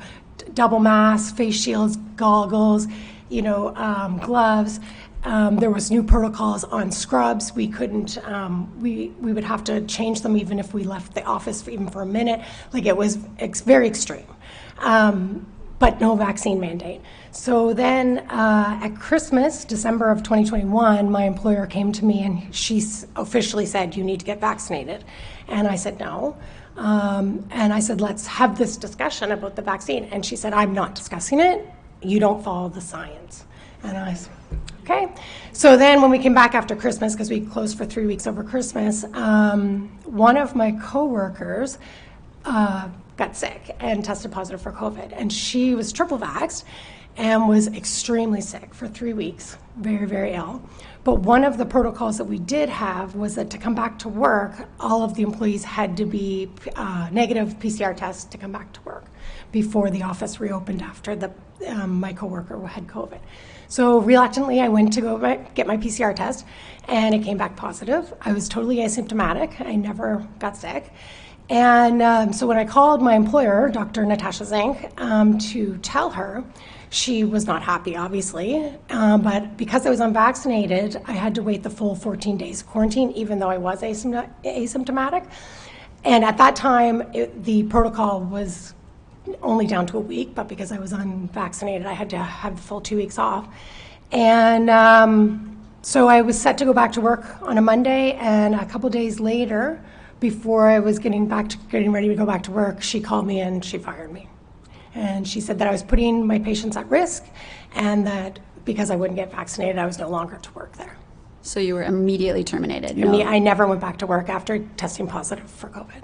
double 0.54 0.80
mask, 0.80 1.36
face 1.36 1.60
shields, 1.60 1.98
goggles, 2.16 2.88
you 3.30 3.42
know, 3.42 3.76
um, 3.76 4.18
gloves. 4.20 4.80
Um, 5.26 5.56
there 5.56 5.72
was 5.72 5.90
new 5.90 6.04
protocols 6.04 6.66
on 6.66 6.92
scrubs. 6.92 7.54
We 7.54 7.68
couldn't. 7.68 8.18
Um, 8.28 8.70
we 8.82 9.14
we 9.22 9.32
would 9.32 9.46
have 9.46 9.64
to 9.66 9.82
change 9.86 10.22
them 10.22 10.36
even 10.36 10.60
if 10.60 10.74
we 10.74 10.84
left 10.84 11.14
the 11.14 11.24
office 11.24 11.62
for, 11.62 11.72
even 11.72 11.88
for 11.88 12.02
a 12.02 12.06
minute. 12.06 12.42
Like 12.74 12.86
it 12.86 12.98
was 12.98 13.18
ex- 13.40 13.62
very 13.62 13.88
extreme. 13.88 14.28
Um, 14.80 15.46
but 15.84 16.00
no 16.00 16.16
vaccine 16.16 16.62
mandate. 16.62 17.02
So 17.32 17.74
then 17.74 18.20
uh, 18.30 18.80
at 18.82 18.96
Christmas, 18.96 19.66
December 19.66 20.12
of 20.12 20.24
2021, 20.24 21.12
my 21.12 21.26
employer 21.26 21.68
came 21.68 21.92
to 21.92 22.06
me 22.06 22.24
and 22.24 22.56
she 22.56 22.82
officially 23.18 23.66
said, 23.66 23.94
You 23.94 24.02
need 24.06 24.22
to 24.22 24.26
get 24.26 24.40
vaccinated. 24.40 25.04
And 25.50 25.68
I 25.68 25.76
said, 25.76 26.00
No. 26.00 26.38
Um, 26.78 27.46
and 27.52 27.74
I 27.74 27.82
said, 27.82 28.00
Let's 28.00 28.26
have 28.28 28.58
this 28.58 28.78
discussion 28.78 29.34
about 29.34 29.58
the 29.58 29.62
vaccine. 29.62 30.06
And 30.06 30.26
she 30.26 30.38
said, 30.38 30.54
I'm 30.54 30.74
not 30.74 30.96
discussing 30.96 31.42
it. 31.42 31.68
You 32.02 32.18
don't 32.18 32.42
follow 32.42 32.70
the 32.70 32.80
science. 32.80 33.44
And 33.84 33.98
I 33.98 34.14
said, 34.14 34.32
Okay. 34.84 35.10
So 35.52 35.76
then 35.76 36.02
when 36.02 36.12
we 36.12 36.18
came 36.18 36.34
back 36.34 36.56
after 36.56 36.78
Christmas, 36.78 37.14
because 37.14 37.30
we 37.30 37.42
closed 37.42 37.78
for 37.78 37.84
three 37.84 38.06
weeks 38.06 38.26
over 38.26 38.42
Christmas, 38.42 39.04
um, 39.12 39.90
one 40.06 40.38
of 40.38 40.56
my 40.56 40.72
coworkers, 40.82 41.78
uh, 42.46 42.88
got 43.18 43.36
sick 43.36 43.76
and 43.80 44.04
tested 44.04 44.32
positive 44.32 44.62
for 44.62 44.72
COVID. 44.72 45.14
And 45.16 45.32
she 45.32 45.76
was 45.76 45.92
triple 45.92 46.18
vaxxed 46.18 46.64
and 47.16 47.48
was 47.48 47.68
extremely 47.68 48.42
sick 48.42 48.74
for 48.74 48.88
three 48.88 49.14
weeks, 49.14 49.58
very, 49.78 50.06
very 50.06 50.34
ill. 50.34 50.62
But 51.04 51.20
one 51.20 51.44
of 51.44 51.58
the 51.58 51.66
protocols 51.66 52.18
that 52.18 52.24
we 52.24 52.40
did 52.40 52.70
have 52.70 53.16
was 53.16 53.36
that 53.36 53.50
to 53.52 53.58
come 53.58 53.76
back 53.76 54.00
to 54.00 54.10
work, 54.10 54.68
all 54.80 55.04
of 55.04 55.16
the 55.16 55.22
employees 55.22 55.64
had 55.64 55.98
to 55.98 56.06
be 56.06 56.50
uh, 56.76 57.10
negative 57.12 57.60
PCR 57.60 57.96
tests 57.96 58.24
to 58.26 58.38
come 58.38 58.52
back 58.52 58.72
to 58.74 58.82
work 58.82 59.06
before 59.52 59.90
the 59.90 60.02
office 60.02 60.40
reopened 60.40 60.82
after 60.82 61.16
the, 61.16 61.32
um, 61.68 62.00
my 62.00 62.14
coworker 62.14 62.66
had 62.66 62.88
COVID. 62.88 63.20
So 63.68 64.00
reluctantly, 64.00 64.62
I 64.62 64.70
went 64.70 64.94
to 64.94 65.02
go 65.02 65.18
get 65.56 65.68
my 65.68 65.78
PCR 65.78 66.16
test, 66.16 66.46
and 66.88 67.14
it 67.14 67.24
came 67.24 67.38
back 67.38 67.56
positive. 67.56 68.14
I 68.22 68.32
was 68.32 68.48
totally 68.48 68.78
asymptomatic. 68.78 69.60
I 69.62 69.76
never 69.76 70.28
got 70.40 70.56
sick. 70.58 70.92
And 71.50 72.02
um, 72.02 72.34
so 72.34 72.48
when 72.48 72.58
I 72.58 72.66
called 72.66 73.02
my 73.02 73.16
employer, 73.16 73.70
Dr. 73.70 74.06
Natasha 74.06 74.46
Zink, 74.46 74.90
um, 75.00 75.38
to 75.40 75.78
tell 75.78 76.10
her, 76.12 76.44
she 76.90 77.24
was 77.24 77.48
not 77.48 77.64
happy, 77.64 77.96
obviously. 77.96 78.72
Um, 78.90 79.22
but 79.22 79.58
because 79.58 79.86
I 79.86 79.90
was 79.90 80.00
unvaccinated, 80.00 81.02
I 81.06 81.14
had 81.14 81.36
to 81.36 81.44
wait 81.44 81.64
the 81.64 81.70
full 81.70 81.96
14 81.96 82.38
days 82.38 82.62
quarantine, 82.62 83.12
even 83.12 83.40
though 83.40 83.50
I 83.50 83.58
was 83.58 83.82
asympt- 83.82 84.30
asymptomatic. 84.46 85.28
And 86.06 86.24
at 86.24 86.38
that 86.38 86.56
time, 86.56 87.02
it, 87.14 87.44
the 87.44 87.64
protocol 87.64 88.22
was 88.22 88.74
only 89.42 89.66
down 89.66 89.88
to 89.88 89.98
a 89.98 90.02
week, 90.02 90.36
but 90.36 90.48
because 90.48 90.72
I 90.72 90.80
was 90.80 90.92
unvaccinated, 90.92 91.88
I 91.88 91.94
had 91.94 92.10
to 92.12 92.18
have 92.18 92.58
the 92.58 92.62
full 92.62 92.82
two 92.82 92.98
weeks 92.98 93.18
off. 93.18 93.48
And 94.12 94.70
um, 94.70 95.58
so 95.82 96.08
I 96.08 96.22
was 96.22 96.40
set 96.40 96.58
to 96.60 96.66
go 96.66 96.74
back 96.74 96.92
to 96.94 97.02
work 97.02 97.42
on 97.42 97.58
a 97.58 97.62
Monday, 97.62 98.14
and 98.14 98.54
a 98.54 98.66
couple 98.66 98.90
days 98.90 99.20
later, 99.20 99.84
before 100.24 100.70
I 100.70 100.80
was 100.80 101.00
getting 101.00 101.28
back 101.28 101.50
to 101.50 101.58
getting 101.70 101.92
ready 101.92 102.08
to 102.08 102.16
go 102.16 102.26
back 102.26 102.44
to 102.44 102.52
work, 102.52 102.82
she 102.82 103.02
called 103.02 103.28
me 103.28 103.42
and 103.42 103.64
she 103.64 103.78
fired 103.78 104.10
me. 104.10 104.30
And 104.96 105.28
she 105.28 105.42
said 105.42 105.60
that 105.60 105.68
I 105.68 105.72
was 105.72 105.84
putting 105.84 106.26
my 106.26 106.40
patients 106.40 106.78
at 106.78 106.90
risk, 106.90 107.26
and 107.76 108.08
that 108.08 108.40
because 108.64 108.90
I 108.90 108.96
wouldn't 108.96 109.18
get 109.18 109.32
vaccinated, 109.32 109.78
I 109.78 109.86
was 109.86 110.00
no 110.00 110.08
longer 110.10 110.38
to 110.38 110.52
work 110.54 110.78
there. 110.78 110.96
So 111.42 111.60
you 111.60 111.74
were 111.76 111.84
immediately 111.84 112.46
terminated. 112.46 112.92
I 112.92 112.94
No. 112.94 113.22
I 113.22 113.38
never 113.40 113.68
went 113.68 113.82
back 113.82 113.98
to 113.98 114.08
work 114.08 114.30
after 114.30 114.60
testing 114.78 115.08
positive 115.08 115.50
for 115.50 115.68
COVID. 115.68 116.04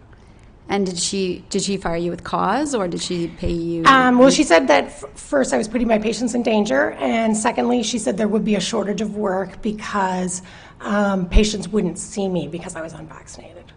And 0.68 0.86
did 0.86 1.00
she 1.00 1.46
did 1.50 1.62
she 1.62 1.78
fire 1.78 1.96
you 1.96 2.12
with 2.12 2.26
cause 2.26 2.76
or 2.76 2.90
did 2.90 3.02
she 3.02 3.28
pay 3.28 3.54
you? 3.54 3.86
Um, 3.86 4.20
well, 4.20 4.32
she 4.32 4.44
said 4.44 4.68
that 4.68 4.84
f- 4.86 5.06
first 5.16 5.54
I 5.54 5.58
was 5.58 5.70
putting 5.70 5.88
my 5.88 5.98
patients 5.98 6.36
in 6.36 6.44
danger, 6.44 6.92
and 7.00 7.38
secondly, 7.38 7.84
she 7.84 7.98
said 7.98 8.18
there 8.18 8.28
would 8.28 8.44
be 8.44 8.56
a 8.56 8.66
shortage 8.72 9.00
of 9.00 9.16
work 9.16 9.62
because 9.62 10.42
um, 10.82 11.30
patients 11.30 11.70
wouldn't 11.70 11.98
see 11.98 12.28
me 12.28 12.50
because 12.50 12.76
I 12.76 12.82
was 12.82 12.92
unvaccinated. 12.92 13.72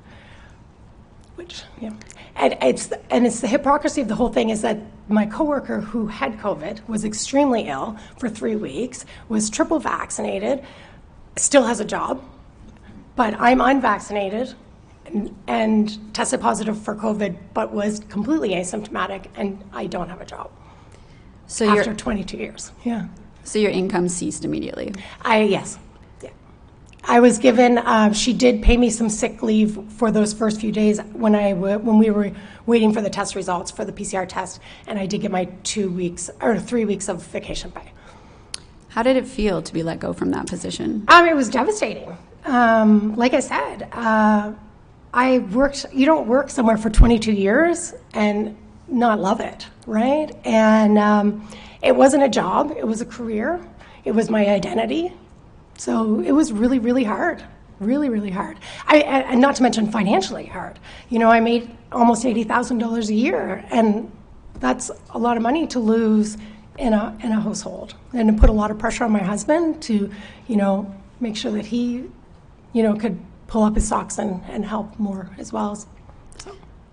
Which, 1.36 1.62
yeah, 1.80 1.92
and 2.36 2.56
it's 2.60 2.92
and 3.10 3.26
it's 3.26 3.40
the 3.40 3.46
hypocrisy 3.46 4.00
of 4.02 4.08
the 4.08 4.14
whole 4.14 4.28
thing 4.28 4.50
is 4.50 4.62
that 4.62 4.78
my 5.08 5.26
coworker 5.26 5.80
who 5.80 6.06
had 6.06 6.38
COVID 6.38 6.86
was 6.88 7.04
extremely 7.04 7.62
ill 7.68 7.96
for 8.18 8.28
three 8.28 8.56
weeks, 8.56 9.04
was 9.28 9.48
triple 9.48 9.78
vaccinated, 9.78 10.62
still 11.36 11.64
has 11.64 11.80
a 11.80 11.84
job, 11.84 12.22
but 13.16 13.34
I'm 13.38 13.60
unvaccinated 13.60 14.54
and, 15.06 15.34
and 15.46 16.14
tested 16.14 16.40
positive 16.40 16.80
for 16.80 16.94
COVID, 16.94 17.36
but 17.54 17.72
was 17.72 18.00
completely 18.08 18.50
asymptomatic, 18.50 19.26
and 19.36 19.62
I 19.72 19.86
don't 19.86 20.08
have 20.08 20.20
a 20.20 20.26
job 20.26 20.50
so 21.46 21.66
after 21.68 21.90
your 21.90 21.94
22 21.94 22.36
years. 22.36 22.72
Yeah. 22.84 23.08
so 23.44 23.58
your 23.58 23.70
income 23.70 24.08
ceased 24.08 24.44
immediately. 24.44 24.94
I 25.22 25.42
yes. 25.42 25.78
I 27.04 27.20
was 27.20 27.38
given. 27.38 27.78
Uh, 27.78 28.12
she 28.12 28.32
did 28.32 28.62
pay 28.62 28.76
me 28.76 28.88
some 28.90 29.08
sick 29.08 29.42
leave 29.42 29.78
for 29.92 30.10
those 30.10 30.32
first 30.32 30.60
few 30.60 30.70
days 30.70 31.00
when 31.12 31.34
I 31.34 31.50
w- 31.52 31.78
when 31.78 31.98
we 31.98 32.10
were 32.10 32.30
waiting 32.66 32.92
for 32.92 33.00
the 33.00 33.10
test 33.10 33.34
results 33.34 33.70
for 33.70 33.84
the 33.84 33.92
PCR 33.92 34.26
test, 34.28 34.60
and 34.86 34.98
I 34.98 35.06
did 35.06 35.20
get 35.20 35.30
my 35.30 35.46
two 35.64 35.90
weeks 35.90 36.30
or 36.40 36.58
three 36.58 36.84
weeks 36.84 37.08
of 37.08 37.22
vacation 37.26 37.72
pay. 37.72 37.90
How 38.88 39.02
did 39.02 39.16
it 39.16 39.26
feel 39.26 39.62
to 39.62 39.72
be 39.72 39.82
let 39.82 39.98
go 39.98 40.12
from 40.12 40.30
that 40.30 40.46
position? 40.46 41.04
Um, 41.08 41.26
it 41.26 41.34
was 41.34 41.48
devastating. 41.48 42.16
Um, 42.44 43.16
like 43.16 43.34
I 43.34 43.40
said, 43.40 43.88
uh, 43.92 44.52
I 45.12 45.38
worked. 45.40 45.86
You 45.92 46.06
don't 46.06 46.28
work 46.28 46.50
somewhere 46.50 46.76
for 46.76 46.90
22 46.90 47.32
years 47.32 47.94
and 48.14 48.56
not 48.88 49.18
love 49.18 49.40
it, 49.40 49.66
right? 49.86 50.30
And 50.44 50.98
um, 50.98 51.48
it 51.82 51.96
wasn't 51.96 52.22
a 52.22 52.28
job. 52.28 52.72
It 52.76 52.86
was 52.86 53.00
a 53.00 53.06
career. 53.06 53.60
It 54.04 54.12
was 54.12 54.30
my 54.30 54.46
identity. 54.46 55.12
So 55.78 56.20
it 56.20 56.32
was 56.32 56.52
really, 56.52 56.78
really 56.78 57.04
hard. 57.04 57.42
Really, 57.80 58.08
really 58.08 58.30
hard. 58.30 58.58
I, 58.86 58.98
and 58.98 59.40
not 59.40 59.56
to 59.56 59.62
mention 59.62 59.90
financially 59.90 60.46
hard. 60.46 60.78
You 61.08 61.18
know, 61.18 61.30
I 61.30 61.40
made 61.40 61.76
almost 61.90 62.24
eighty 62.24 62.44
thousand 62.44 62.78
dollars 62.78 63.10
a 63.10 63.14
year, 63.14 63.64
and 63.70 64.10
that's 64.60 64.90
a 65.10 65.18
lot 65.18 65.36
of 65.36 65.42
money 65.42 65.66
to 65.68 65.80
lose 65.80 66.36
in 66.78 66.92
a 66.92 67.18
in 67.24 67.32
a 67.32 67.40
household, 67.40 67.94
and 68.12 68.28
to 68.28 68.40
put 68.40 68.48
a 68.50 68.52
lot 68.52 68.70
of 68.70 68.78
pressure 68.78 69.02
on 69.02 69.10
my 69.10 69.22
husband 69.22 69.82
to, 69.82 70.10
you 70.46 70.56
know, 70.56 70.94
make 71.18 71.36
sure 71.36 71.50
that 71.52 71.66
he, 71.66 72.04
you 72.72 72.82
know, 72.84 72.94
could 72.94 73.18
pull 73.48 73.64
up 73.64 73.74
his 73.74 73.86
socks 73.88 74.18
and, 74.18 74.42
and 74.48 74.64
help 74.64 74.96
more 74.98 75.30
as 75.36 75.52
well. 75.52 75.76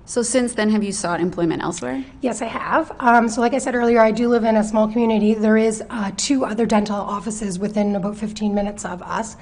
So. 0.09 0.23
Since 0.23 0.53
then, 0.53 0.71
have 0.71 0.83
you 0.83 0.91
sought 0.91 1.21
employment 1.21 1.61
elsewhere? 1.61 2.03
Yes, 2.21 2.41
I 2.41 2.45
have. 2.47 2.91
Um, 2.99 3.29
so, 3.29 3.41
like 3.41 3.53
I 3.53 3.59
said 3.59 3.75
earlier, 3.75 3.99
I 3.99 4.09
do 4.09 4.27
live 4.27 4.43
in 4.43 4.55
a 4.55 4.63
small 4.63 4.87
community. 4.87 5.35
There 5.35 5.55
is 5.55 5.83
uh, 5.91 6.11
two 6.17 6.45
other 6.45 6.65
dental 6.65 6.95
offices 6.95 7.59
within 7.59 7.95
about 7.95 8.17
15 8.17 8.55
minutes 8.55 8.85
of 8.85 9.03
us. 9.03 9.37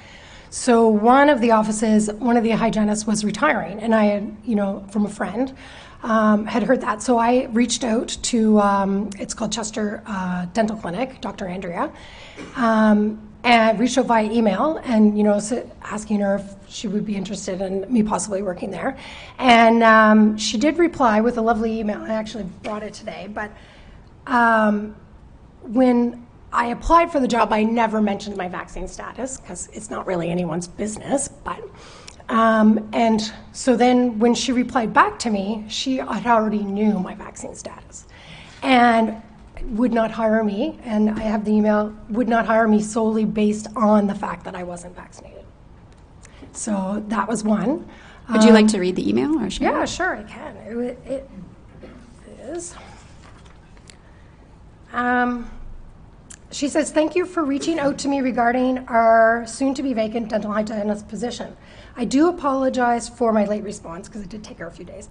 So, 0.50 0.86
one 0.86 1.30
of 1.30 1.40
the 1.40 1.52
offices, 1.52 2.12
one 2.12 2.36
of 2.36 2.44
the 2.44 2.50
hygienists 2.50 3.06
was 3.06 3.24
retiring, 3.24 3.80
and 3.80 3.94
I 3.94 4.04
had, 4.04 4.36
you 4.44 4.56
know, 4.56 4.84
from 4.90 5.06
a 5.06 5.08
friend, 5.08 5.54
um, 6.02 6.44
had 6.44 6.62
heard 6.64 6.82
that. 6.82 7.00
So, 7.00 7.16
I 7.16 7.46
reached 7.46 7.82
out 7.82 8.08
to, 8.24 8.60
um, 8.60 9.08
it's 9.18 9.32
called 9.32 9.52
Chester 9.52 10.02
uh, 10.06 10.46
Dental 10.52 10.76
Clinic, 10.76 11.22
Dr. 11.22 11.46
Andrea, 11.46 11.90
and 13.44 13.78
reached 13.78 13.96
out 13.98 14.06
via 14.06 14.30
email 14.30 14.80
and, 14.84 15.16
you 15.16 15.24
know, 15.24 15.40
asking 15.82 16.20
her 16.20 16.36
if 16.36 16.54
she 16.68 16.88
would 16.88 17.06
be 17.06 17.16
interested 17.16 17.60
in 17.60 17.90
me 17.92 18.02
possibly 18.02 18.42
working 18.42 18.70
there. 18.70 18.96
And 19.38 19.82
um, 19.82 20.36
she 20.36 20.58
did 20.58 20.78
reply 20.78 21.20
with 21.20 21.38
a 21.38 21.42
lovely 21.42 21.78
email. 21.78 22.02
I 22.02 22.10
actually 22.10 22.44
brought 22.62 22.82
it 22.82 22.94
today, 22.94 23.28
but 23.32 23.50
um, 24.26 24.94
when 25.62 26.26
I 26.52 26.66
applied 26.66 27.12
for 27.12 27.20
the 27.20 27.28
job, 27.28 27.52
I 27.52 27.62
never 27.62 28.00
mentioned 28.00 28.36
my 28.36 28.48
vaccine 28.48 28.88
status 28.88 29.38
because 29.38 29.68
it's 29.72 29.90
not 29.90 30.06
really 30.06 30.30
anyone's 30.30 30.66
business. 30.66 31.28
But 31.28 31.62
um, 32.28 32.88
and 32.92 33.32
so 33.52 33.76
then 33.76 34.18
when 34.18 34.34
she 34.34 34.52
replied 34.52 34.92
back 34.92 35.18
to 35.20 35.30
me, 35.30 35.64
she 35.68 35.96
had 35.96 36.26
already 36.26 36.62
knew 36.62 36.98
my 36.98 37.14
vaccine 37.14 37.54
status, 37.54 38.06
and 38.62 39.22
would 39.64 39.92
not 39.92 40.10
hire 40.10 40.42
me. 40.44 40.78
And 40.84 41.10
I 41.10 41.20
have 41.20 41.44
the 41.44 41.52
email 41.52 41.94
would 42.10 42.28
not 42.28 42.46
hire 42.46 42.68
me 42.68 42.82
solely 42.82 43.24
based 43.24 43.68
on 43.76 44.06
the 44.06 44.14
fact 44.14 44.44
that 44.44 44.54
I 44.54 44.62
wasn't 44.62 44.96
vaccinated. 44.96 45.44
So 46.52 47.04
that 47.08 47.28
was 47.28 47.44
one. 47.44 47.88
Would 48.30 48.44
you 48.44 48.52
like 48.52 48.68
to 48.68 48.78
read 48.78 48.96
the 48.96 49.08
email 49.08 49.38
or? 49.38 49.46
Yeah, 49.48 49.84
sure, 49.86 50.16
I 50.16 50.22
can. 50.22 50.56
It, 50.56 50.98
it 51.06 51.30
is. 52.42 52.74
Um, 54.92 55.50
she 56.50 56.68
says, 56.68 56.90
Thank 56.90 57.14
you 57.14 57.26
for 57.26 57.44
reaching 57.44 57.78
out 57.78 57.98
to 57.98 58.08
me 58.08 58.20
regarding 58.20 58.78
our 58.88 59.46
soon 59.46 59.74
to 59.74 59.82
be 59.82 59.92
vacant 59.94 60.28
dental 60.28 60.52
hygienist 60.52 61.08
position. 61.08 61.56
I 61.96 62.04
do 62.04 62.28
apologize 62.28 63.08
for 63.08 63.32
my 63.32 63.44
late 63.44 63.62
response 63.62 64.08
because 64.08 64.22
it 64.22 64.28
did 64.28 64.44
take 64.44 64.58
her 64.58 64.66
a 64.66 64.70
few 64.70 64.84
days. 64.84 65.08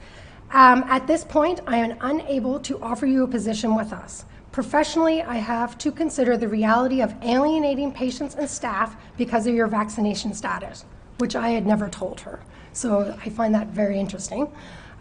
Um, 0.52 0.84
at 0.88 1.08
this 1.08 1.24
point, 1.24 1.60
I 1.68 1.78
am 1.78 1.98
unable 2.02 2.60
to 2.62 2.82
offer 2.82 3.06
you 3.06 3.24
a 3.24 3.28
position 3.28 3.76
with 3.76 3.92
us. 3.92 4.26
Professionally, 4.58 5.22
I 5.22 5.36
have 5.36 5.78
to 5.78 5.92
consider 5.92 6.36
the 6.36 6.48
reality 6.48 7.00
of 7.02 7.14
alienating 7.22 7.92
patients 7.92 8.34
and 8.34 8.50
staff 8.50 8.96
because 9.16 9.46
of 9.46 9.54
your 9.54 9.68
vaccination 9.68 10.34
status, 10.34 10.84
which 11.20 11.36
I 11.36 11.50
had 11.50 11.68
never 11.68 11.88
told 11.88 12.22
her. 12.22 12.40
So 12.74 13.16
I 13.24 13.30
find 13.30 13.54
that 13.54 13.68
very 13.68 14.00
interesting. 14.00 14.52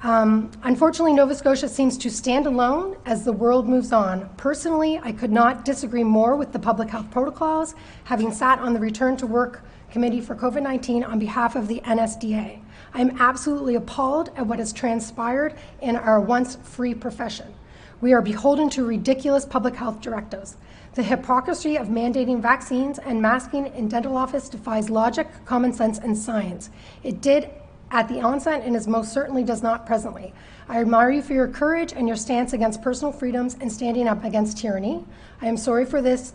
Um, 0.03 0.51
unfortunately, 0.63 1.15
Nova 1.15 1.35
Scotia 1.35 1.71
seems 1.71 1.97
to 1.97 2.11
stand 2.11 2.45
alone 2.45 2.99
as 3.07 3.25
the 3.25 3.33
world 3.33 3.67
moves 3.67 3.95
on. 3.95 4.29
Personally, 4.37 5.01
I 5.03 5.11
could 5.11 5.33
not 5.33 5.65
disagree 5.65 6.05
more 6.05 6.37
with 6.37 6.53
the 6.53 6.59
public 6.59 6.91
health 6.91 7.11
protocols, 7.11 7.75
having 8.05 8.33
sat 8.33 8.59
on 8.59 8.75
the 8.75 8.81
Return 8.81 9.17
to 9.17 9.27
Work 9.27 9.63
Committee 9.91 10.21
for 10.21 10.35
COVID 10.35 10.61
19 10.61 11.03
on 11.03 11.19
behalf 11.19 11.57
of 11.57 11.67
the 11.67 11.81
NSDA. 11.81 12.61
I 12.93 13.01
am 13.01 13.17
absolutely 13.19 13.77
appalled 13.77 14.33
at 14.37 14.47
what 14.47 14.59
has 14.59 14.75
transpired 14.75 15.55
in 15.81 15.97
our 15.97 16.21
once 16.21 16.57
free 16.57 16.93
profession. 16.93 17.55
We 18.01 18.13
are 18.13 18.21
beholden 18.21 18.69
to 18.71 18.85
ridiculous 18.85 19.45
public 19.45 19.75
health 19.75 20.01
directives. 20.01 20.57
The 20.95 21.03
hypocrisy 21.03 21.77
of 21.77 21.89
mandating 21.89 22.41
vaccines 22.41 22.99
and 22.99 23.21
masking 23.21 23.67
in 23.75 23.89
dental 23.89 24.17
office 24.17 24.49
defies 24.49 24.91
logic, 24.91 25.29
common 25.45 25.73
sense, 25.73 25.99
and 25.99 26.17
science. 26.17 26.71
It 27.03 27.21
did 27.21 27.51
at 27.91 28.09
the 28.09 28.21
onset 28.21 28.63
and 28.65 28.75
is 28.75 28.87
most 28.89 29.13
certainly 29.13 29.45
does 29.45 29.63
not 29.63 29.87
presently. 29.87 30.35
I 30.69 30.81
admire 30.81 31.11
you 31.11 31.23
for 31.23 31.35
your 31.35 31.49
courage 31.49 31.93
and 31.93 32.09
your 32.09 32.17
stance 32.17 32.53
against 32.53 32.83
personal 32.83 33.13
freedoms 33.13 33.57
and 33.61 33.71
standing 33.71 34.09
up 34.09 34.25
against 34.25 34.59
tyranny. 34.59 35.05
I 35.41 35.47
am 35.47 35.57
sorry 35.57 35.85
for 35.85 36.03
this, 36.03 36.33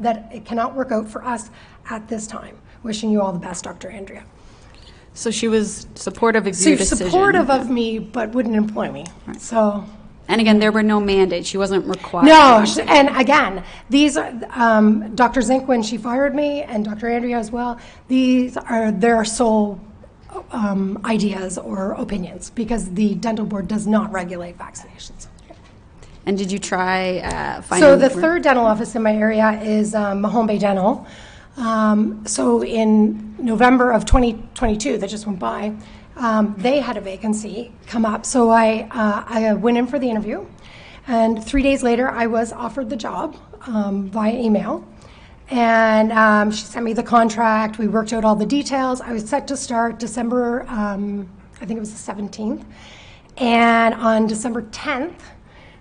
that 0.00 0.30
it 0.32 0.44
cannot 0.44 0.74
work 0.74 0.92
out 0.92 1.08
for 1.08 1.24
us 1.24 1.50
at 1.90 2.08
this 2.08 2.26
time. 2.26 2.56
Wishing 2.82 3.10
you 3.10 3.20
all 3.20 3.32
the 3.32 3.38
best, 3.38 3.64
Dr. 3.64 3.90
Andrea. 3.90 4.24
So 5.14 5.30
she 5.30 5.48
was 5.48 5.86
supportive 5.94 6.46
of 6.46 6.54
So 6.54 6.70
your 6.70 6.78
decision. 6.78 7.06
supportive 7.06 7.50
of 7.50 7.70
me, 7.70 7.98
but 7.98 8.30
wouldn't 8.30 8.54
employ 8.54 8.90
me. 8.92 9.06
Right. 9.26 9.40
So 9.40 9.84
And 10.28 10.40
again, 10.40 10.58
there 10.58 10.72
were 10.72 10.82
no 10.82 11.00
mandates. 11.00 11.48
She 11.48 11.56
wasn't 11.56 11.86
required. 11.86 12.26
No, 12.26 12.64
sh- 12.64 12.78
and 12.78 13.16
again, 13.16 13.62
these 13.88 14.16
are 14.16 14.32
um, 14.50 15.14
Dr. 15.14 15.40
Zink 15.40 15.68
when 15.68 15.82
she 15.82 15.96
fired 15.98 16.34
me, 16.34 16.62
and 16.62 16.84
Dr. 16.84 17.08
Andrea 17.08 17.38
as 17.38 17.52
well. 17.52 17.78
These 18.08 18.56
are 18.56 18.90
their 18.90 19.24
sole 19.24 19.80
um, 20.50 21.00
ideas 21.04 21.58
or 21.58 21.92
opinions 21.92 22.50
because 22.50 22.90
the 22.94 23.14
dental 23.14 23.46
board 23.46 23.68
does 23.68 23.86
not 23.86 24.12
regulate 24.12 24.58
vaccinations. 24.58 25.28
And 26.26 26.36
did 26.36 26.50
you 26.50 26.58
try 26.58 27.18
uh, 27.18 27.62
So 27.62 27.96
the 27.96 28.10
third 28.10 28.42
dental 28.42 28.66
office 28.66 28.96
in 28.96 29.02
my 29.02 29.14
area 29.14 29.60
is 29.62 29.94
um, 29.94 30.22
Mahone 30.22 30.48
Bay 30.48 30.58
Dental. 30.58 31.06
Um, 31.56 32.26
so 32.26 32.64
in 32.64 33.36
November 33.38 33.92
of 33.92 34.04
2022, 34.04 34.98
that 34.98 35.08
just 35.08 35.26
went 35.26 35.38
by, 35.38 35.74
um, 36.16 36.54
they 36.58 36.80
had 36.80 36.96
a 36.96 37.00
vacancy 37.00 37.72
come 37.86 38.04
up. 38.04 38.26
So 38.26 38.50
I 38.50 38.88
uh, 38.90 39.24
I 39.26 39.54
went 39.54 39.78
in 39.78 39.86
for 39.86 39.98
the 39.98 40.08
interview, 40.08 40.46
and 41.06 41.44
three 41.44 41.62
days 41.62 41.82
later, 41.82 42.08
I 42.08 42.26
was 42.26 42.52
offered 42.52 42.90
the 42.90 42.96
job 42.96 43.36
um, 43.66 44.08
via 44.10 44.34
email. 44.34 44.86
And 45.48 46.10
um, 46.12 46.50
she 46.50 46.64
sent 46.64 46.84
me 46.84 46.92
the 46.92 47.02
contract. 47.02 47.78
We 47.78 47.86
worked 47.86 48.12
out 48.12 48.24
all 48.24 48.34
the 48.34 48.46
details. 48.46 49.00
I 49.00 49.12
was 49.12 49.28
set 49.28 49.46
to 49.48 49.56
start 49.56 49.98
December, 49.98 50.66
um, 50.68 51.28
I 51.60 51.66
think 51.66 51.76
it 51.76 51.80
was 51.80 51.92
the 51.92 52.12
17th. 52.12 52.64
And 53.36 53.94
on 53.94 54.26
December 54.26 54.62
10th, 54.62 55.20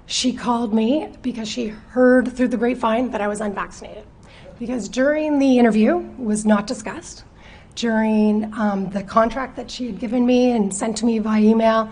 she 0.05 0.33
called 0.33 0.73
me 0.73 1.09
because 1.23 1.47
she 1.47 1.67
heard 1.67 2.31
through 2.31 2.49
the 2.49 2.57
grapevine 2.57 3.09
that 3.11 3.21
I 3.21 3.27
was 3.27 3.41
unvaccinated. 3.41 4.05
Because 4.59 4.87
during 4.87 5.39
the 5.39 5.57
interview 5.57 5.97
was 6.17 6.45
not 6.45 6.67
discussed. 6.67 7.23
During 7.75 8.53
um, 8.53 8.89
the 8.89 9.03
contract 9.03 9.55
that 9.57 9.69
she 9.69 9.87
had 9.87 9.99
given 9.99 10.25
me 10.25 10.51
and 10.51 10.73
sent 10.73 10.97
to 10.97 11.05
me 11.05 11.19
via 11.19 11.41
email, 11.41 11.89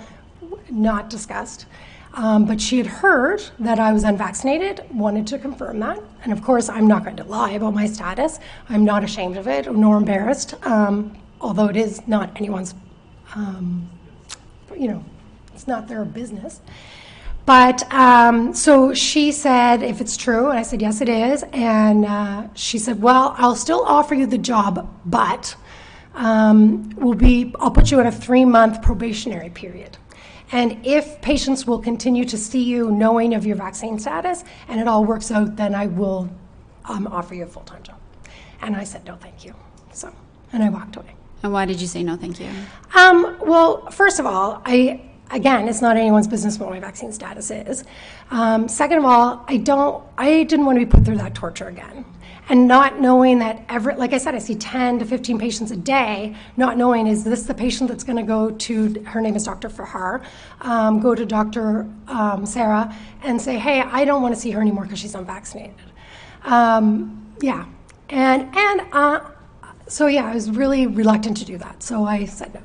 not 0.70 1.10
discussed. 1.10 1.66
Um, 2.14 2.46
but 2.46 2.62
she 2.62 2.78
had 2.78 2.86
heard 2.86 3.44
that 3.60 3.80
I 3.80 3.92
was 3.92 4.04
unvaccinated, 4.04 4.84
wanted 4.92 5.26
to 5.28 5.40
confirm 5.40 5.80
that. 5.80 6.00
And 6.24 6.32
of 6.32 6.44
course, 6.44 6.70
I'm 6.70 6.88
not 6.88 7.04
going 7.04 7.18
to 7.18 7.24
lie 7.24 7.52
about 7.52 7.74
my 7.74 7.88
status. 7.88 8.40
I'm 8.70 8.86
not 8.86 9.04
ashamed 9.04 9.36
of 9.36 9.48
it 9.48 9.72
nor 9.72 9.98
embarrassed, 9.98 10.54
um, 10.66 11.18
although 11.42 11.68
it 11.68 11.76
is 11.76 12.08
not 12.08 12.30
anyone's, 12.38 12.76
um, 13.36 13.90
you 14.78 14.88
know, 14.88 15.04
it's 15.54 15.68
not 15.68 15.88
their 15.88 16.06
business. 16.06 16.62
But 17.46 17.92
um, 17.92 18.54
so 18.54 18.94
she 18.94 19.32
said, 19.32 19.84
if 19.84 20.00
it's 20.00 20.16
true, 20.16 20.50
and 20.50 20.58
I 20.58 20.62
said, 20.62 20.82
yes, 20.82 21.02
it 21.02 21.10
is. 21.10 21.44
And 21.52 22.06
uh, 22.06 22.48
she 22.54 22.78
said, 22.78 23.02
well, 23.02 23.36
I'll 23.38 23.56
still 23.56 23.84
offer 23.86 24.14
you 24.14 24.28
the 24.28 24.38
job, 24.38 24.88
but 25.06 25.56
um, 26.14 26.90
will 26.92 27.16
be, 27.16 27.54
I'll 27.60 27.72
put 27.72 27.92
you 27.92 28.00
in 28.00 28.08
a 28.08 28.12
three 28.12 28.46
month 28.46 28.82
probationary 28.82 29.50
period. 29.50 29.98
And 30.52 30.86
if 30.86 31.20
patients 31.22 31.66
will 31.66 31.80
continue 31.80 32.26
to 32.26 32.38
see 32.38 32.64
you 32.64 32.92
knowing 32.92 33.34
of 33.34 33.46
your 33.46 33.56
vaccine 33.56 33.98
status 33.98 34.44
and 34.68 34.80
it 34.80 34.88
all 34.88 35.04
works 35.04 35.32
out, 35.32 35.56
then 35.56 35.74
I 35.74 35.88
will 35.88 36.30
um, 36.86 37.08
offer 37.08 37.34
you 37.34 37.44
a 37.44 37.48
full 37.48 37.64
time 37.64 37.82
job. 37.84 38.00
And 38.62 38.76
I 38.76 38.84
said, 38.84 39.04
no, 39.06 39.16
thank 39.16 39.44
you. 39.44 39.56
So, 39.92 40.14
and 40.52 40.64
I 40.64 40.70
walked 40.70 40.96
away. 40.96 41.16
And 41.42 41.52
why 41.52 41.66
did 41.66 41.82
you 41.82 41.88
say 41.88 42.04
no, 42.04 42.16
thank 42.16 42.40
you? 42.40 42.50
Um, 42.96 43.38
well, 43.42 43.90
first 43.90 44.20
of 44.20 44.26
all, 44.26 44.62
I 44.66 45.10
again, 45.34 45.68
it's 45.68 45.82
not 45.82 45.98
anyone's 45.98 46.28
business 46.28 46.60
what 46.60 46.70
my 46.70 46.80
vaccine 46.80 47.12
status 47.12 47.52
is. 47.52 47.84
Um, 48.32 48.68
second 48.68 49.00
of 49.00 49.06
all, 49.06 49.44
I 49.48 49.58
don't, 49.58 50.04
I 50.18 50.44
didn't 50.44 50.66
want 50.66 50.80
to 50.80 50.86
be 50.86 50.90
put 50.90 51.04
through 51.04 51.18
that 51.18 51.36
torture 51.36 51.68
again. 51.68 52.06
And 52.50 52.68
not 52.68 53.00
knowing 53.00 53.40
that 53.40 53.64
every, 53.70 53.96
like 53.96 54.12
I 54.12 54.18
said, 54.18 54.36
I 54.36 54.40
see 54.40 54.56
10 54.56 55.00
to 55.00 55.06
15 55.06 55.40
patients 55.40 55.72
a 55.72 55.78
day, 55.78 56.36
not 56.58 56.78
knowing 56.78 57.08
is 57.08 57.24
this 57.24 57.44
the 57.44 57.54
patient 57.54 57.90
that's 57.90 58.04
going 58.04 58.18
to 58.18 58.24
go 58.24 58.52
to, 58.52 59.02
her 59.06 59.22
name 59.22 59.36
is 59.36 59.46
Dr. 59.46 59.70
Fahar, 59.70 60.26
um, 60.62 61.00
go 61.00 61.16
to 61.16 61.26
Dr. 61.26 61.90
Um, 62.08 62.46
Sarah 62.46 62.94
and 63.24 63.42
say, 63.42 63.58
hey, 63.58 63.82
I 63.82 64.04
don't 64.04 64.22
want 64.22 64.36
to 64.36 64.40
see 64.40 64.52
her 64.52 64.62
anymore 64.62 64.84
because 64.84 65.00
she's 65.00 65.16
unvaccinated. 65.16 65.76
Um, 66.44 67.34
yeah. 67.42 67.66
And, 68.10 68.54
and, 68.56 68.82
uh, 68.92 69.22
so 69.88 70.08
yeah, 70.08 70.26
I 70.26 70.34
was 70.34 70.50
really 70.50 70.88
reluctant 70.88 71.38
to 71.38 71.46
do 71.46 71.58
that. 71.60 71.82
So 71.82 72.04
I 72.06 72.26
said 72.26 72.54
no 72.54 72.62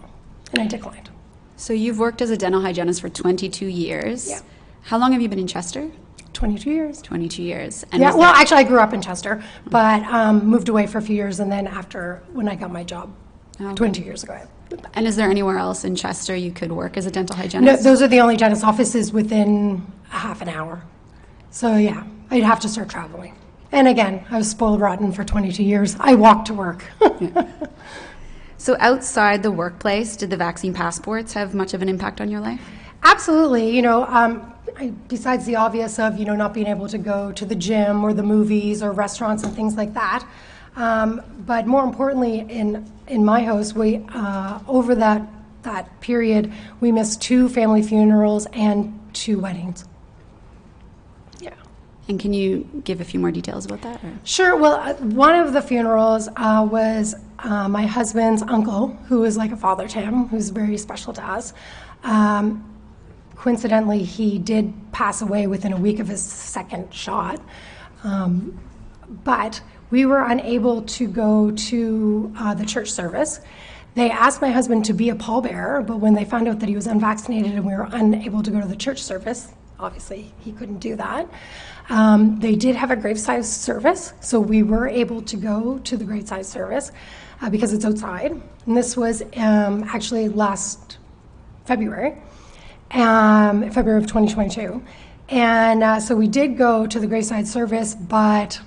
and 0.53 0.63
I 0.63 0.67
declined. 0.67 1.11
So 1.57 1.73
you've 1.73 1.99
worked 1.99 2.23
as 2.23 2.31
a 2.31 2.37
dental 2.37 2.61
hygienist 2.61 3.01
for 3.01 3.09
22 3.09 3.67
years. 3.67 4.29
Yeah. 4.29 4.41
How 4.83 4.99
long 4.99 5.13
have 5.13 5.21
you 5.21 5.29
been 5.29 5.39
in 5.39 5.47
Chester? 5.47 5.91
22 6.39 6.71
years. 6.71 7.03
22 7.03 7.43
years. 7.43 7.85
And 7.91 8.01
Yeah, 8.01 8.15
well, 8.15 8.33
actually, 8.33 8.59
I 8.59 8.63
grew 8.63 8.79
up 8.79 8.93
in 8.95 9.03
Chester, 9.03 9.43
but 9.67 10.03
um, 10.05 10.47
moved 10.47 10.69
away 10.69 10.87
for 10.87 10.99
a 10.99 11.03
few 11.03 11.17
years, 11.17 11.41
and 11.41 11.51
then 11.51 11.67
after 11.67 12.23
when 12.33 12.49
I 12.49 12.55
got 12.55 12.71
my 12.71 12.85
job, 12.85 13.13
Oh. 13.61 13.75
22 13.75 14.05
years 14.05 14.23
ago. 14.23 14.41
And 14.95 15.05
is 15.05 15.17
there 15.17 15.29
anywhere 15.29 15.59
else 15.59 15.83
in 15.85 15.97
Chester 15.97 16.37
you 16.37 16.53
could 16.53 16.71
work 16.71 16.97
as 16.97 17.07
a 17.07 17.11
dental 17.11 17.35
hygienist? 17.35 17.65
No, 17.65 17.73
hygienist? 17.73 17.83
those 17.85 18.03
are 18.03 18.07
the 18.07 18.21
only 18.21 18.37
dentist 18.37 18.63
offices 18.63 19.13
within 19.13 19.85
a 20.13 20.17
half 20.17 20.41
an 20.41 20.49
hour. 20.49 20.85
So 21.51 21.75
yeah, 21.77 22.05
I'd 22.31 22.45
have 22.45 22.61
to 22.61 22.69
start 22.69 22.89
traveling. 22.89 23.35
And 23.73 23.89
again, 23.89 24.25
I 24.31 24.39
was 24.39 24.49
spoiled 24.49 24.81
rotten 24.81 25.11
for 25.11 25.25
22 25.25 25.65
years. 25.65 25.97
I 25.99 26.15
walked 26.15 26.47
to 26.47 26.55
work. 26.55 26.85
so 28.59 28.77
outside 28.79 29.43
the 29.43 29.51
workplace, 29.51 30.17
did 30.17 30.31
the 30.31 30.37
vaccine 30.37 30.73
passports 30.73 31.33
have 31.33 31.53
much 31.53 31.75
of 31.75 31.83
an 31.83 31.89
impact 31.89 32.21
on 32.21 32.31
your 32.31 32.41
life? 32.41 32.61
Absolutely. 33.03 33.71
You 33.75 33.83
know, 33.83 34.05
um, 34.07 34.53
I, 34.77 34.89
besides 35.09 35.47
the 35.47 35.57
obvious 35.57 35.99
of 35.99 36.19
you 36.19 36.25
know 36.25 36.37
not 36.37 36.53
being 36.55 36.67
able 36.67 36.89
to 36.89 36.99
go 36.99 37.33
to 37.33 37.45
the 37.45 37.55
gym 37.55 38.05
or 38.05 38.13
the 38.13 38.23
movies 38.23 38.83
or 38.83 38.93
restaurants 38.93 39.43
and 39.43 39.55
things 39.55 39.77
like 39.77 39.95
that, 39.95 40.27
um, 40.77 41.23
but 41.47 41.67
more 41.67 41.85
importantly, 41.85 42.41
in 42.41 42.91
in 43.07 43.25
my 43.25 43.43
house, 43.45 43.73
we 43.75 44.05
uh, 44.15 44.61
over 44.69 44.95
that 44.95 45.23
that 45.63 46.01
period 46.01 46.53
we 46.81 46.93
missed 46.93 47.21
two 47.23 47.49
family 47.49 47.83
funerals 47.83 48.47
and 48.53 48.99
two 49.13 49.39
weddings. 49.41 49.85
Yeah. 51.41 51.55
And 52.09 52.21
can 52.21 52.33
you 52.33 52.69
give 52.85 53.01
a 53.01 53.05
few 53.05 53.19
more 53.21 53.31
details 53.33 53.65
about 53.65 53.83
that? 53.83 54.03
or- 54.05 54.13
Sure. 54.25 54.57
Well, 54.57 54.75
uh, 54.75 54.95
one 54.95 55.35
of 55.35 55.53
the 55.53 55.63
funerals 55.63 56.29
uh, 56.37 56.67
was 56.71 57.15
uh, 57.41 57.69
my 57.69 57.87
husband's 57.87 58.43
uncle, 58.43 58.89
who 59.09 59.25
is 59.25 59.37
like 59.37 59.51
a 59.53 59.57
father 59.57 59.89
to 59.89 60.01
him, 60.01 60.29
who's 60.29 60.51
very 60.51 60.77
special 60.79 61.13
to 61.15 61.25
us. 61.25 61.53
Um, 62.05 62.65
coincidentally, 63.39 64.03
he 64.03 64.39
did 64.39 64.75
pass 64.93 65.23
away 65.23 65.47
within 65.47 65.73
a 65.73 65.77
week 65.77 66.01
of 66.01 66.09
his 66.09 66.23
second 66.23 66.93
shot. 66.93 67.41
Um, 68.03 68.59
but 69.25 69.61
we 69.91 70.05
were 70.05 70.23
unable 70.23 70.83
to 70.83 71.07
go 71.07 71.51
to 71.53 72.35
uh, 72.39 72.55
the 72.55 72.67
church 72.67 72.91
service. 72.91 73.41
They 73.95 74.11
asked 74.11 74.43
my 74.43 74.51
husband 74.51 74.85
to 74.87 74.93
be 74.93 75.11
a 75.11 75.15
pallbearer, 75.15 75.87
but 75.87 75.99
when 75.99 76.15
they 76.15 76.25
found 76.25 76.47
out 76.49 76.61
that 76.61 76.69
he 76.69 76.75
was 76.75 76.87
unvaccinated 76.87 77.53
and 77.53 77.65
we 77.65 77.75
were 77.75 77.89
unable 77.91 78.43
to 78.43 78.51
go 78.51 78.61
to 78.61 78.67
the 78.67 78.77
church 78.77 79.03
service, 79.03 79.53
obviously 79.79 80.33
he 80.41 80.53
couldn't 80.53 80.79
do 80.79 80.97
that. 80.97 81.29
Um, 81.89 82.39
they 82.39 82.55
did 82.55 82.77
have 82.77 82.91
a 82.91 82.97
graveside 82.97 83.45
service, 83.45 84.13
so 84.21 84.41
we 84.41 84.63
were 84.63 84.89
able 84.89 85.23
to 85.23 85.37
go 85.37 85.79
to 85.79 85.97
the 85.97 86.05
graveside 86.05 86.45
service 86.45 86.93
uh, 87.41 87.49
because 87.49 87.73
it's 87.73 87.85
outside. 87.85 88.33
And 88.67 88.77
this 88.77 88.97
was 88.97 89.23
um, 89.37 89.85
actually 89.85 90.29
last 90.29 90.99
February, 91.65 92.21
um, 92.93 93.71
February 93.71 94.01
of 94.01 94.07
2022. 94.07 94.83
And 95.29 95.83
uh, 95.83 96.01
so 96.01 96.17
we 96.17 96.27
did 96.27 96.57
go 96.57 96.87
to 96.87 96.99
the 96.99 97.07
graveside 97.07 97.47
service, 97.47 97.95
but 97.95 98.61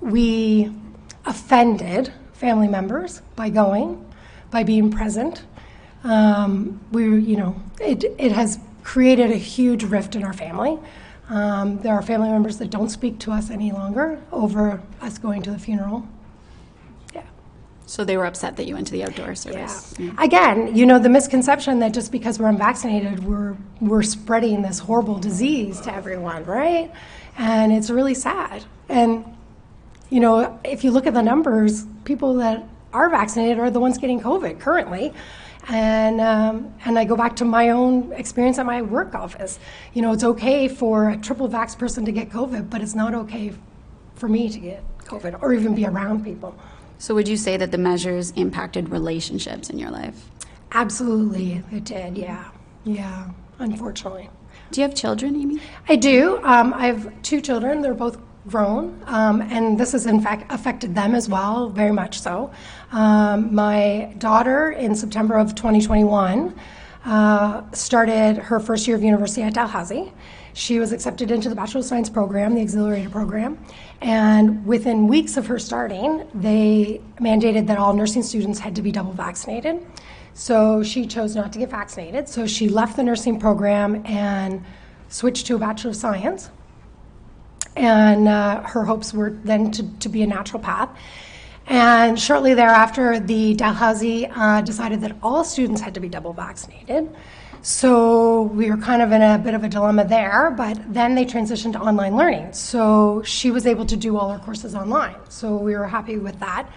we 0.00 0.70
offended 1.24 2.12
family 2.34 2.68
members 2.68 3.22
by 3.34 3.48
going, 3.48 4.04
by 4.50 4.62
being 4.62 4.90
present. 4.90 5.44
Um, 6.04 6.80
we, 6.92 7.04
you 7.20 7.36
know, 7.36 7.60
it, 7.80 8.04
it 8.18 8.32
has 8.32 8.58
created 8.84 9.30
a 9.30 9.36
huge 9.36 9.84
rift 9.84 10.14
in 10.14 10.22
our 10.22 10.32
family. 10.32 10.78
Um, 11.28 11.78
there 11.78 11.94
are 11.94 12.02
family 12.02 12.28
members 12.28 12.58
that 12.58 12.70
don't 12.70 12.90
speak 12.90 13.18
to 13.20 13.32
us 13.32 13.50
any 13.50 13.72
longer 13.72 14.20
over 14.30 14.80
us 15.00 15.18
going 15.18 15.42
to 15.42 15.50
the 15.50 15.58
funeral. 15.58 16.06
So 17.88 18.04
they 18.04 18.16
were 18.16 18.26
upset 18.26 18.56
that 18.56 18.66
you 18.66 18.74
went 18.74 18.88
to 18.88 18.92
the 18.92 19.04
outdoor 19.04 19.36
service. 19.36 19.94
Yeah. 19.96 20.10
Again, 20.18 20.74
you 20.74 20.86
know, 20.86 20.98
the 20.98 21.08
misconception 21.08 21.78
that 21.78 21.94
just 21.94 22.10
because 22.10 22.38
we're 22.38 22.48
unvaccinated, 22.48 23.22
we're, 23.24 23.56
we're 23.80 24.02
spreading 24.02 24.60
this 24.62 24.80
horrible 24.80 25.18
disease 25.18 25.80
to 25.82 25.94
everyone, 25.94 26.44
right? 26.44 26.90
And 27.38 27.72
it's 27.72 27.88
really 27.88 28.14
sad. 28.14 28.64
And, 28.88 29.24
you 30.10 30.18
know, 30.18 30.58
if 30.64 30.82
you 30.82 30.90
look 30.90 31.06
at 31.06 31.14
the 31.14 31.22
numbers, 31.22 31.86
people 32.04 32.34
that 32.34 32.68
are 32.92 33.08
vaccinated 33.08 33.60
are 33.60 33.70
the 33.70 33.80
ones 33.80 33.98
getting 33.98 34.20
COVID 34.20 34.58
currently. 34.58 35.12
And, 35.68 36.20
um, 36.20 36.74
and 36.84 36.98
I 36.98 37.04
go 37.04 37.16
back 37.16 37.36
to 37.36 37.44
my 37.44 37.70
own 37.70 38.12
experience 38.12 38.58
at 38.58 38.66
my 38.66 38.82
work 38.82 39.14
office. 39.14 39.60
You 39.94 40.02
know, 40.02 40.12
it's 40.12 40.24
okay 40.24 40.66
for 40.66 41.10
a 41.10 41.16
triple 41.16 41.48
vax 41.48 41.78
person 41.78 42.04
to 42.04 42.12
get 42.12 42.30
COVID, 42.30 42.68
but 42.68 42.82
it's 42.82 42.94
not 42.96 43.14
okay 43.14 43.52
for 44.16 44.28
me 44.28 44.48
to 44.48 44.58
get 44.58 44.82
COVID 45.04 45.40
or 45.40 45.52
even 45.54 45.74
be 45.74 45.86
around 45.86 46.24
people. 46.24 46.56
So 46.98 47.14
would 47.14 47.28
you 47.28 47.36
say 47.36 47.56
that 47.56 47.70
the 47.70 47.78
measures 47.78 48.30
impacted 48.32 48.88
relationships 48.88 49.70
in 49.70 49.78
your 49.78 49.90
life? 49.90 50.28
Absolutely, 50.72 51.62
it 51.72 51.84
did. 51.84 52.16
Yeah, 52.16 52.44
yeah. 52.84 53.30
Unfortunately, 53.58 54.28
Do 54.70 54.80
you 54.80 54.86
have 54.86 54.94
children, 54.94 55.34
Amie? 55.40 55.60
I 55.88 55.96
do. 55.96 56.38
Um, 56.42 56.74
I 56.74 56.86
have 56.86 57.10
two 57.22 57.40
children. 57.40 57.80
They're 57.80 57.94
both 57.94 58.18
grown, 58.48 59.02
um, 59.06 59.40
and 59.42 59.78
this 59.78 59.92
has 59.92 60.06
in 60.06 60.20
fact 60.20 60.52
affected 60.52 60.94
them 60.94 61.14
as 61.14 61.28
well, 61.28 61.68
very 61.70 61.92
much 61.92 62.20
so. 62.20 62.50
Um, 62.92 63.54
my 63.54 64.14
daughter, 64.18 64.70
in 64.72 64.94
September 64.94 65.36
of 65.38 65.54
2021, 65.54 66.54
uh, 67.04 67.62
started 67.72 68.36
her 68.36 68.60
first 68.60 68.86
year 68.86 68.96
of 68.96 69.02
university 69.02 69.42
at 69.42 69.54
Dalhousie. 69.54 70.12
She 70.56 70.78
was 70.78 70.90
accepted 70.90 71.30
into 71.30 71.50
the 71.50 71.54
Bachelor 71.54 71.80
of 71.80 71.84
Science 71.84 72.08
program, 72.08 72.54
the 72.54 72.62
accelerated 72.62 73.12
program, 73.12 73.58
and 74.00 74.64
within 74.64 75.06
weeks 75.06 75.36
of 75.36 75.46
her 75.48 75.58
starting, 75.58 76.26
they 76.32 77.02
mandated 77.20 77.66
that 77.66 77.76
all 77.76 77.92
nursing 77.92 78.22
students 78.22 78.58
had 78.58 78.74
to 78.76 78.80
be 78.80 78.90
double 78.90 79.12
vaccinated. 79.12 79.86
So 80.32 80.82
she 80.82 81.06
chose 81.06 81.36
not 81.36 81.52
to 81.52 81.58
get 81.58 81.68
vaccinated. 81.68 82.26
So 82.26 82.46
she 82.46 82.70
left 82.70 82.96
the 82.96 83.02
nursing 83.02 83.38
program 83.38 84.02
and 84.06 84.64
switched 85.10 85.46
to 85.48 85.56
a 85.56 85.58
Bachelor 85.58 85.90
of 85.90 85.96
Science. 85.96 86.48
And 87.76 88.26
uh, 88.26 88.62
her 88.62 88.82
hopes 88.82 89.12
were 89.12 89.38
then 89.44 89.70
to, 89.72 89.86
to 89.98 90.08
be 90.08 90.22
a 90.22 90.26
naturopath. 90.26 90.88
And 91.66 92.18
shortly 92.18 92.54
thereafter, 92.54 93.20
the 93.20 93.52
Dalhousie 93.56 94.26
uh, 94.28 94.62
decided 94.62 95.02
that 95.02 95.16
all 95.22 95.44
students 95.44 95.82
had 95.82 95.92
to 95.92 96.00
be 96.00 96.08
double 96.08 96.32
vaccinated. 96.32 97.14
So 97.66 98.42
we 98.42 98.70
were 98.70 98.76
kind 98.76 99.02
of 99.02 99.10
in 99.10 99.22
a 99.22 99.38
bit 99.38 99.52
of 99.54 99.64
a 99.64 99.68
dilemma 99.68 100.04
there, 100.06 100.54
but 100.56 100.78
then 100.94 101.16
they 101.16 101.24
transitioned 101.24 101.72
to 101.72 101.80
online 101.80 102.16
learning. 102.16 102.52
So 102.52 103.24
she 103.24 103.50
was 103.50 103.66
able 103.66 103.84
to 103.86 103.96
do 103.96 104.16
all 104.16 104.30
her 104.30 104.38
courses 104.38 104.76
online. 104.76 105.16
So 105.30 105.56
we 105.56 105.74
were 105.74 105.88
happy 105.88 106.16
with 106.16 106.38
that. 106.38 106.70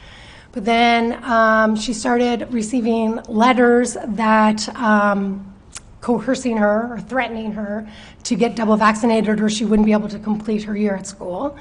But 0.52 0.66
then 0.66 1.24
um, 1.24 1.76
she 1.76 1.94
started 1.94 2.52
receiving 2.52 3.18
letters 3.28 3.98
that 4.04 4.68
um, 4.78 5.54
coercing 6.02 6.58
her 6.58 6.92
or 6.94 7.00
threatening 7.02 7.52
her 7.52 7.88
to 8.24 8.34
get 8.36 8.56
double 8.56 8.76
vaccinated 8.76 9.40
or 9.40 9.48
she 9.48 9.66
wouldn't 9.66 9.86
be 9.86 9.94
able 9.94 10.10
to 10.10 10.18
complete 10.18 10.64
her 10.64 10.76
year 10.76 10.96
at 10.96 11.06
school. 11.06 11.56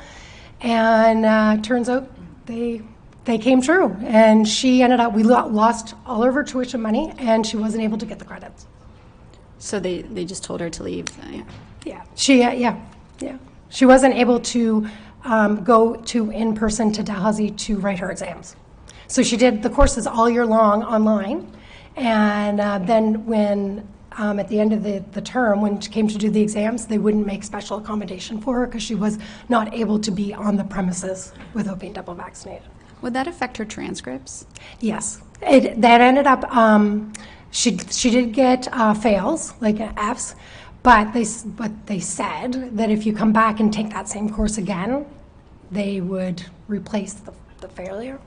And 0.62 1.26
uh, 1.26 1.58
turns 1.60 1.90
out 1.90 2.10
they 2.46 2.80
they 3.26 3.36
came 3.36 3.60
true. 3.60 3.94
And 4.04 4.48
she 4.48 4.82
ended 4.82 5.00
up 5.00 5.12
we 5.12 5.22
lost 5.22 5.94
all 6.06 6.24
of 6.24 6.32
her 6.32 6.44
tuition 6.44 6.80
money 6.80 7.12
and 7.18 7.46
she 7.46 7.58
wasn't 7.58 7.82
able 7.82 7.98
to 7.98 8.06
get 8.06 8.18
the 8.18 8.24
credits. 8.24 8.64
So 9.58 9.80
they, 9.80 10.02
they 10.02 10.24
just 10.24 10.44
told 10.44 10.60
her 10.60 10.70
to 10.70 10.82
leave. 10.82 11.06
uh, 11.20 11.30
yeah. 11.30 11.42
Yeah, 11.84 12.02
she, 12.14 12.42
uh, 12.42 12.52
yeah, 12.52 12.80
yeah. 13.20 13.38
She 13.70 13.86
wasn't 13.86 14.14
able 14.14 14.40
to 14.40 14.88
um, 15.24 15.64
go 15.64 15.96
to, 15.96 16.30
in 16.30 16.54
person 16.54 16.92
to 16.92 17.02
Dalhousie 17.02 17.50
to 17.50 17.78
write 17.78 17.98
her 17.98 18.10
exams. 18.10 18.56
So 19.06 19.22
she 19.22 19.36
did 19.36 19.62
the 19.62 19.70
courses 19.70 20.06
all 20.06 20.28
year 20.28 20.46
long 20.46 20.82
online. 20.82 21.50
And 21.96 22.60
uh, 22.60 22.78
then 22.78 23.26
when, 23.26 23.86
um, 24.12 24.38
at 24.38 24.48
the 24.48 24.60
end 24.60 24.72
of 24.72 24.82
the, 24.82 25.04
the 25.12 25.20
term, 25.20 25.60
when 25.60 25.80
she 25.80 25.90
came 25.90 26.08
to 26.08 26.18
do 26.18 26.30
the 26.30 26.40
exams, 26.40 26.86
they 26.86 26.98
wouldn't 26.98 27.26
make 27.26 27.42
special 27.42 27.78
accommodation 27.78 28.40
for 28.40 28.60
her 28.60 28.66
because 28.66 28.82
she 28.82 28.94
was 28.94 29.18
not 29.48 29.72
able 29.74 29.98
to 30.00 30.10
be 30.10 30.34
on 30.34 30.56
the 30.56 30.64
premises 30.64 31.32
without 31.54 31.78
being 31.78 31.92
double 31.92 32.14
vaccinated. 32.14 32.68
Would 33.02 33.14
that 33.14 33.28
affect 33.28 33.56
her 33.56 33.64
transcripts? 33.64 34.46
Yes, 34.80 35.20
it, 35.42 35.80
that 35.80 36.00
ended 36.00 36.26
up. 36.26 36.44
Um, 36.54 37.12
she 37.50 37.78
she 37.90 38.10
did 38.10 38.32
get 38.32 38.68
uh, 38.72 38.94
fails 38.94 39.54
like 39.60 39.80
Fs, 39.96 40.34
but 40.82 41.12
they 41.12 41.26
but 41.46 41.86
they 41.86 42.00
said 42.00 42.76
that 42.76 42.90
if 42.90 43.06
you 43.06 43.12
come 43.12 43.32
back 43.32 43.60
and 43.60 43.72
take 43.72 43.90
that 43.90 44.08
same 44.08 44.28
course 44.28 44.58
again, 44.58 45.06
they 45.70 46.00
would 46.00 46.44
replace 46.68 47.14
the, 47.14 47.32
the 47.60 47.68
failure. 47.68 48.18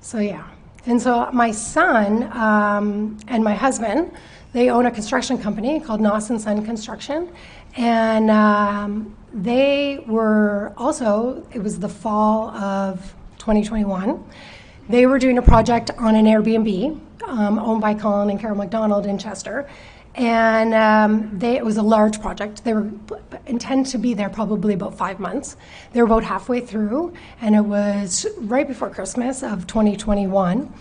So 0.00 0.18
yeah, 0.18 0.46
and 0.84 1.00
so 1.00 1.30
my 1.32 1.50
son 1.50 2.30
um, 2.36 3.18
and 3.28 3.42
my 3.42 3.54
husband, 3.54 4.12
they 4.52 4.68
own 4.68 4.84
a 4.84 4.90
construction 4.90 5.38
company 5.38 5.80
called 5.80 6.00
Noss 6.00 6.28
and 6.28 6.38
Son 6.38 6.62
Construction, 6.64 7.30
and 7.76 8.30
um, 8.30 9.16
they 9.32 10.04
were 10.06 10.74
also. 10.76 11.46
It 11.52 11.62
was 11.62 11.78
the 11.78 11.88
fall 11.88 12.50
of 12.50 13.14
2021. 13.38 14.22
They 14.88 15.06
were 15.06 15.18
doing 15.18 15.38
a 15.38 15.42
project 15.42 15.90
on 15.96 16.14
an 16.14 16.26
Airbnb 16.26 17.00
um, 17.24 17.58
owned 17.58 17.80
by 17.80 17.94
Colin 17.94 18.30
and 18.30 18.38
Carol 18.38 18.56
McDonald 18.56 19.06
in 19.06 19.18
Chester. 19.18 19.68
And 20.14 20.74
um, 20.74 21.38
they, 21.38 21.56
it 21.56 21.64
was 21.64 21.76
a 21.76 21.82
large 21.82 22.20
project. 22.20 22.62
They 22.62 22.74
were 22.74 22.90
intended 23.46 23.90
to 23.92 23.98
be 23.98 24.14
there 24.14 24.28
probably 24.28 24.74
about 24.74 24.96
five 24.96 25.18
months. 25.18 25.56
They 25.92 26.00
were 26.00 26.06
about 26.06 26.22
halfway 26.22 26.60
through, 26.60 27.14
and 27.40 27.56
it 27.56 27.64
was 27.64 28.26
right 28.38 28.68
before 28.68 28.90
Christmas 28.90 29.42
of 29.42 29.66
2021. 29.66 30.72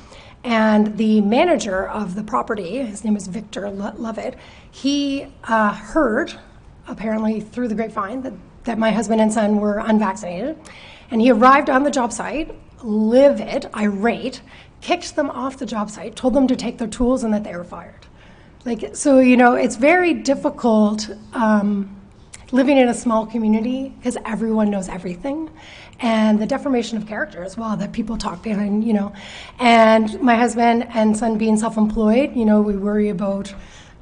And 0.44 0.98
the 0.98 1.22
manager 1.22 1.88
of 1.88 2.14
the 2.16 2.24
property, 2.24 2.78
his 2.78 3.04
name 3.04 3.16
is 3.16 3.28
Victor 3.28 3.72
Lovett, 3.72 4.36
he 4.70 5.28
uh, 5.46 5.74
heard, 5.74 6.34
apparently 6.88 7.40
through 7.40 7.70
the 7.70 7.76
grapevine, 7.76 8.22
that, 8.22 8.34
that 8.66 8.78
my 8.78 8.92
husband 8.92 9.22
and 9.22 9.34
son 9.34 9.58
were 9.58 9.80
unvaccinated. 9.80 10.58
And 11.10 11.22
he 11.22 11.32
arrived 11.32 11.70
on 11.70 11.84
the 11.84 11.92
job 11.92 12.12
site, 12.12 12.54
livid, 12.84 13.70
irate, 13.76 14.42
kicked 14.82 15.16
them 15.16 15.30
off 15.30 15.58
the 15.58 15.66
job 15.66 15.90
site, 15.90 16.16
told 16.16 16.34
them 16.34 16.48
to 16.48 16.56
take 16.56 16.78
their 16.78 16.88
tools 16.88 17.24
and 17.24 17.34
that 17.34 17.44
they 17.44 17.56
were 17.56 17.64
fired. 17.64 18.06
Like, 18.66 18.96
so, 18.96 19.20
you 19.20 19.38
know, 19.38 19.56
it's 19.56 19.76
very 19.76 20.14
difficult 20.14 21.10
um, 21.34 22.00
living 22.52 22.78
in 22.78 22.88
a 22.88 22.94
small 22.94 23.26
community 23.26 23.90
because 23.98 24.18
everyone 24.26 24.70
knows 24.70 24.88
everything. 24.88 25.50
And 26.00 26.40
the 26.40 26.46
deformation 26.46 26.98
of 26.98 27.08
character 27.08 27.44
as 27.44 27.58
well, 27.58 27.76
that 27.78 27.92
people 27.92 28.18
talk 28.18 28.42
behind, 28.42 28.84
you 28.84 28.94
know. 28.94 29.14
And 29.60 30.22
my 30.22 30.36
husband 30.36 30.88
and 30.94 31.16
son 31.16 31.38
being 31.38 31.58
self 31.58 31.78
employed, 31.78 32.36
you 32.36 32.46
know, 32.46 32.62
we 32.62 32.76
worry 32.76 33.10
about 33.10 33.54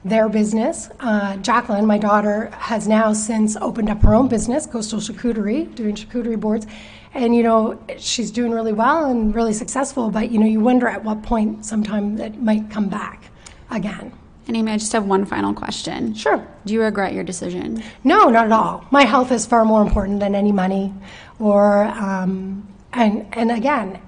their 0.04 0.30
business. 0.30 0.90
Uh, 1.00 1.38
Jacqueline, 1.38 1.86
my 1.86 1.98
daughter, 1.98 2.50
has 2.52 2.88
now 2.88 3.14
since 3.14 3.56
opened 3.58 3.90
up 3.90 4.02
her 4.02 4.16
own 4.16 4.28
business, 4.28 4.66
Coastal 4.66 5.00
Charcuterie, 5.00 5.74
doing 5.76 5.96
charcuterie 5.96 6.40
boards. 6.40 6.66
And, 7.14 7.36
you 7.36 7.44
know, 7.44 7.78
she's 7.98 8.32
doing 8.32 8.52
really 8.52 8.74
well 8.74 9.06
and 9.06 9.36
really 9.36 9.54
successful, 9.54 10.10
but, 10.10 10.32
you 10.32 10.40
know, 10.40 10.46
you 10.46 10.60
wonder 10.60 10.88
at 10.88 11.04
what 11.04 11.22
point 11.24 11.66
sometime 11.66 12.20
it 12.20 12.42
might 12.42 12.70
come 12.70 12.88
back 12.88 13.26
again. 13.70 14.14
And 14.48 14.58
Amie, 14.58 14.72
I 14.72 14.78
just 14.78 14.92
have 14.94 15.06
one 15.06 15.26
final 15.26 15.54
question. 15.54 16.14
Sure. 16.14 16.46
Do 16.66 16.74
you 16.74 16.82
regret 16.82 17.14
your 17.14 17.24
decision? 17.24 17.84
No, 18.04 18.30
not 18.30 18.46
at 18.46 18.52
all. 18.52 18.86
My 18.92 19.04
health 19.04 19.32
is 19.32 19.46
far 19.46 19.64
more 19.66 19.82
important 19.82 20.20
than 20.20 20.34
any 20.36 20.52
money, 20.52 20.94
or 21.40 21.84
um, 21.84 22.68
and 22.92 23.28
and 23.34 23.52
again, 23.52 24.02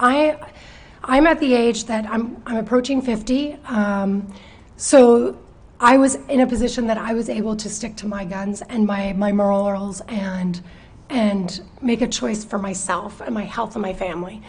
I 0.00 0.36
I'm 1.04 1.26
at 1.26 1.38
the 1.38 1.54
age 1.54 1.84
that 1.84 2.06
I'm 2.06 2.42
I'm 2.44 2.56
approaching 2.56 3.00
fifty, 3.00 3.56
um, 3.66 4.30
so 4.76 5.38
I 5.80 5.96
was 5.98 6.14
in 6.14 6.40
a 6.40 6.46
position 6.46 6.86
that 6.86 6.98
I 6.98 7.14
was 7.14 7.28
able 7.28 7.56
to 7.56 7.68
stick 7.68 7.96
to 7.96 8.06
my 8.06 8.24
guns 8.24 8.62
and 8.62 8.86
my 8.86 9.12
my 9.12 9.32
morals 9.32 10.00
and 10.08 10.60
and 11.10 11.60
make 11.82 12.00
a 12.00 12.08
choice 12.08 12.44
for 12.44 12.58
myself 12.58 13.20
and 13.20 13.34
my 13.34 13.44
health 13.44 13.74
and 13.74 13.82
my 13.82 13.92
family. 13.92 14.42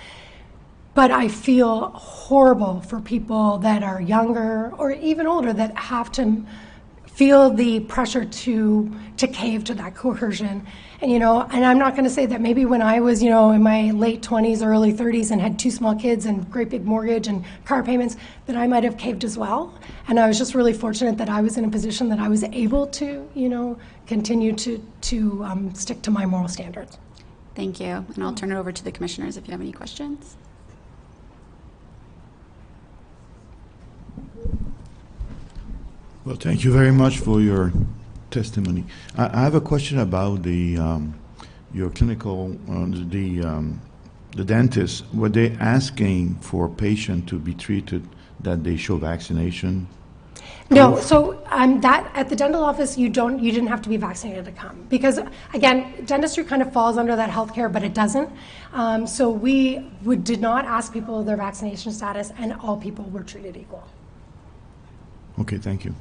But 0.93 1.11
I 1.11 1.27
feel 1.27 1.89
horrible 1.89 2.79
for 2.81 3.01
people 3.01 3.57
that 3.59 3.83
are 3.83 4.01
younger 4.01 4.71
or 4.77 4.91
even 4.91 5.27
older 5.27 5.51
that 5.51 5.77
have 5.77 6.11
to 6.13 6.45
feel 7.15 7.49
the 7.49 7.79
pressure 7.81 8.25
to 8.25 8.91
to 9.17 9.27
cave 9.27 9.63
to 9.63 9.73
that 9.73 9.95
coercion. 9.95 10.65
And 11.01 11.09
you 11.09 11.17
know, 11.17 11.43
and 11.43 11.65
I'm 11.65 11.79
not 11.79 11.93
going 11.93 12.03
to 12.03 12.09
say 12.09 12.25
that 12.25 12.41
maybe 12.41 12.65
when 12.65 12.81
I 12.81 12.99
was, 12.99 13.23
you 13.23 13.29
know, 13.29 13.51
in 13.51 13.63
my 13.63 13.91
late 13.91 14.21
20s 14.21 14.61
or 14.61 14.71
early 14.71 14.93
30s 14.93 15.31
and 15.31 15.41
had 15.41 15.57
two 15.57 15.71
small 15.71 15.95
kids 15.95 16.25
and 16.25 16.49
great 16.51 16.69
big 16.69 16.85
mortgage 16.85 17.27
and 17.27 17.45
car 17.63 17.83
payments 17.83 18.17
that 18.47 18.57
I 18.57 18.67
might 18.67 18.83
have 18.83 18.97
caved 18.97 19.23
as 19.23 19.37
well. 19.37 19.73
And 20.07 20.19
I 20.19 20.27
was 20.27 20.37
just 20.37 20.55
really 20.55 20.73
fortunate 20.73 21.17
that 21.17 21.29
I 21.29 21.41
was 21.41 21.57
in 21.57 21.63
a 21.63 21.69
position 21.69 22.09
that 22.09 22.19
I 22.19 22.27
was 22.27 22.43
able 22.43 22.87
to, 22.87 23.29
you 23.33 23.49
know, 23.49 23.77
continue 24.07 24.53
to 24.53 24.83
to 25.01 25.43
um, 25.45 25.73
stick 25.73 26.01
to 26.03 26.11
my 26.11 26.25
moral 26.25 26.49
standards. 26.49 26.97
Thank 27.55 27.79
you. 27.79 28.05
And 28.13 28.23
I'll 28.23 28.33
turn 28.33 28.51
it 28.51 28.57
over 28.57 28.73
to 28.73 28.83
the 28.83 28.91
commissioners 28.91 29.37
if 29.37 29.47
you 29.47 29.51
have 29.51 29.61
any 29.61 29.71
questions. 29.71 30.35
Well, 36.25 36.37
thank 36.37 36.63
you 36.63 36.71
very 36.71 36.91
much 36.91 37.19
for 37.19 37.39
your 37.39 37.71
testimony. 38.31 38.85
I, 39.15 39.27
I 39.27 39.41
have 39.43 39.53
a 39.53 39.61
question 39.61 39.99
about 39.99 40.41
the 40.41 40.75
um, 40.75 41.13
your 41.71 41.91
clinical 41.91 42.57
uh, 42.67 42.87
the 42.89 43.43
um, 43.43 43.79
the 44.35 44.43
dentist. 44.43 45.05
Were 45.13 45.29
they 45.29 45.51
asking 45.59 46.39
for 46.41 46.65
a 46.65 46.69
patient 46.69 47.29
to 47.29 47.37
be 47.37 47.53
treated 47.53 48.07
that 48.39 48.63
they 48.63 48.75
show 48.75 48.97
vaccination? 48.97 49.87
No, 50.71 50.99
so 50.99 51.43
um, 51.51 51.79
that 51.81 52.09
at 52.15 52.27
the 52.29 52.35
dental 52.35 52.63
office, 52.63 52.97
you 52.97 53.07
don't, 53.07 53.37
you 53.39 53.51
didn't 53.51 53.67
have 53.67 53.83
to 53.83 53.89
be 53.89 53.97
vaccinated 53.97 54.45
to 54.45 54.51
come 54.51 54.87
because, 54.89 55.19
again, 55.53 56.05
dentistry 56.05 56.43
kind 56.43 56.63
of 56.63 56.73
falls 56.73 56.97
under 56.97 57.15
that 57.15 57.29
healthcare, 57.29 57.71
but 57.71 57.83
it 57.83 57.93
doesn't. 57.93 58.29
Um, 58.73 59.05
so 59.05 59.29
we 59.29 59.91
would, 60.03 60.23
did 60.23 60.41
not 60.41 60.65
ask 60.65 60.91
people 60.91 61.23
their 61.23 61.37
vaccination 61.37 61.91
status, 61.91 62.31
and 62.39 62.53
all 62.53 62.77
people 62.77 63.05
were 63.05 63.21
treated 63.21 63.55
equal. 63.57 63.87
Okay, 65.39 65.57
thank 65.57 65.83
you. 65.83 65.93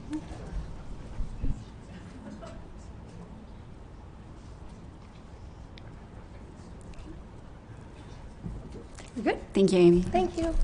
You 9.17 9.23
good? 9.23 9.39
Thank 9.53 9.73
you, 9.73 9.79
Amie. 9.79 10.03
Thank 10.03 10.39
you. 10.39 10.55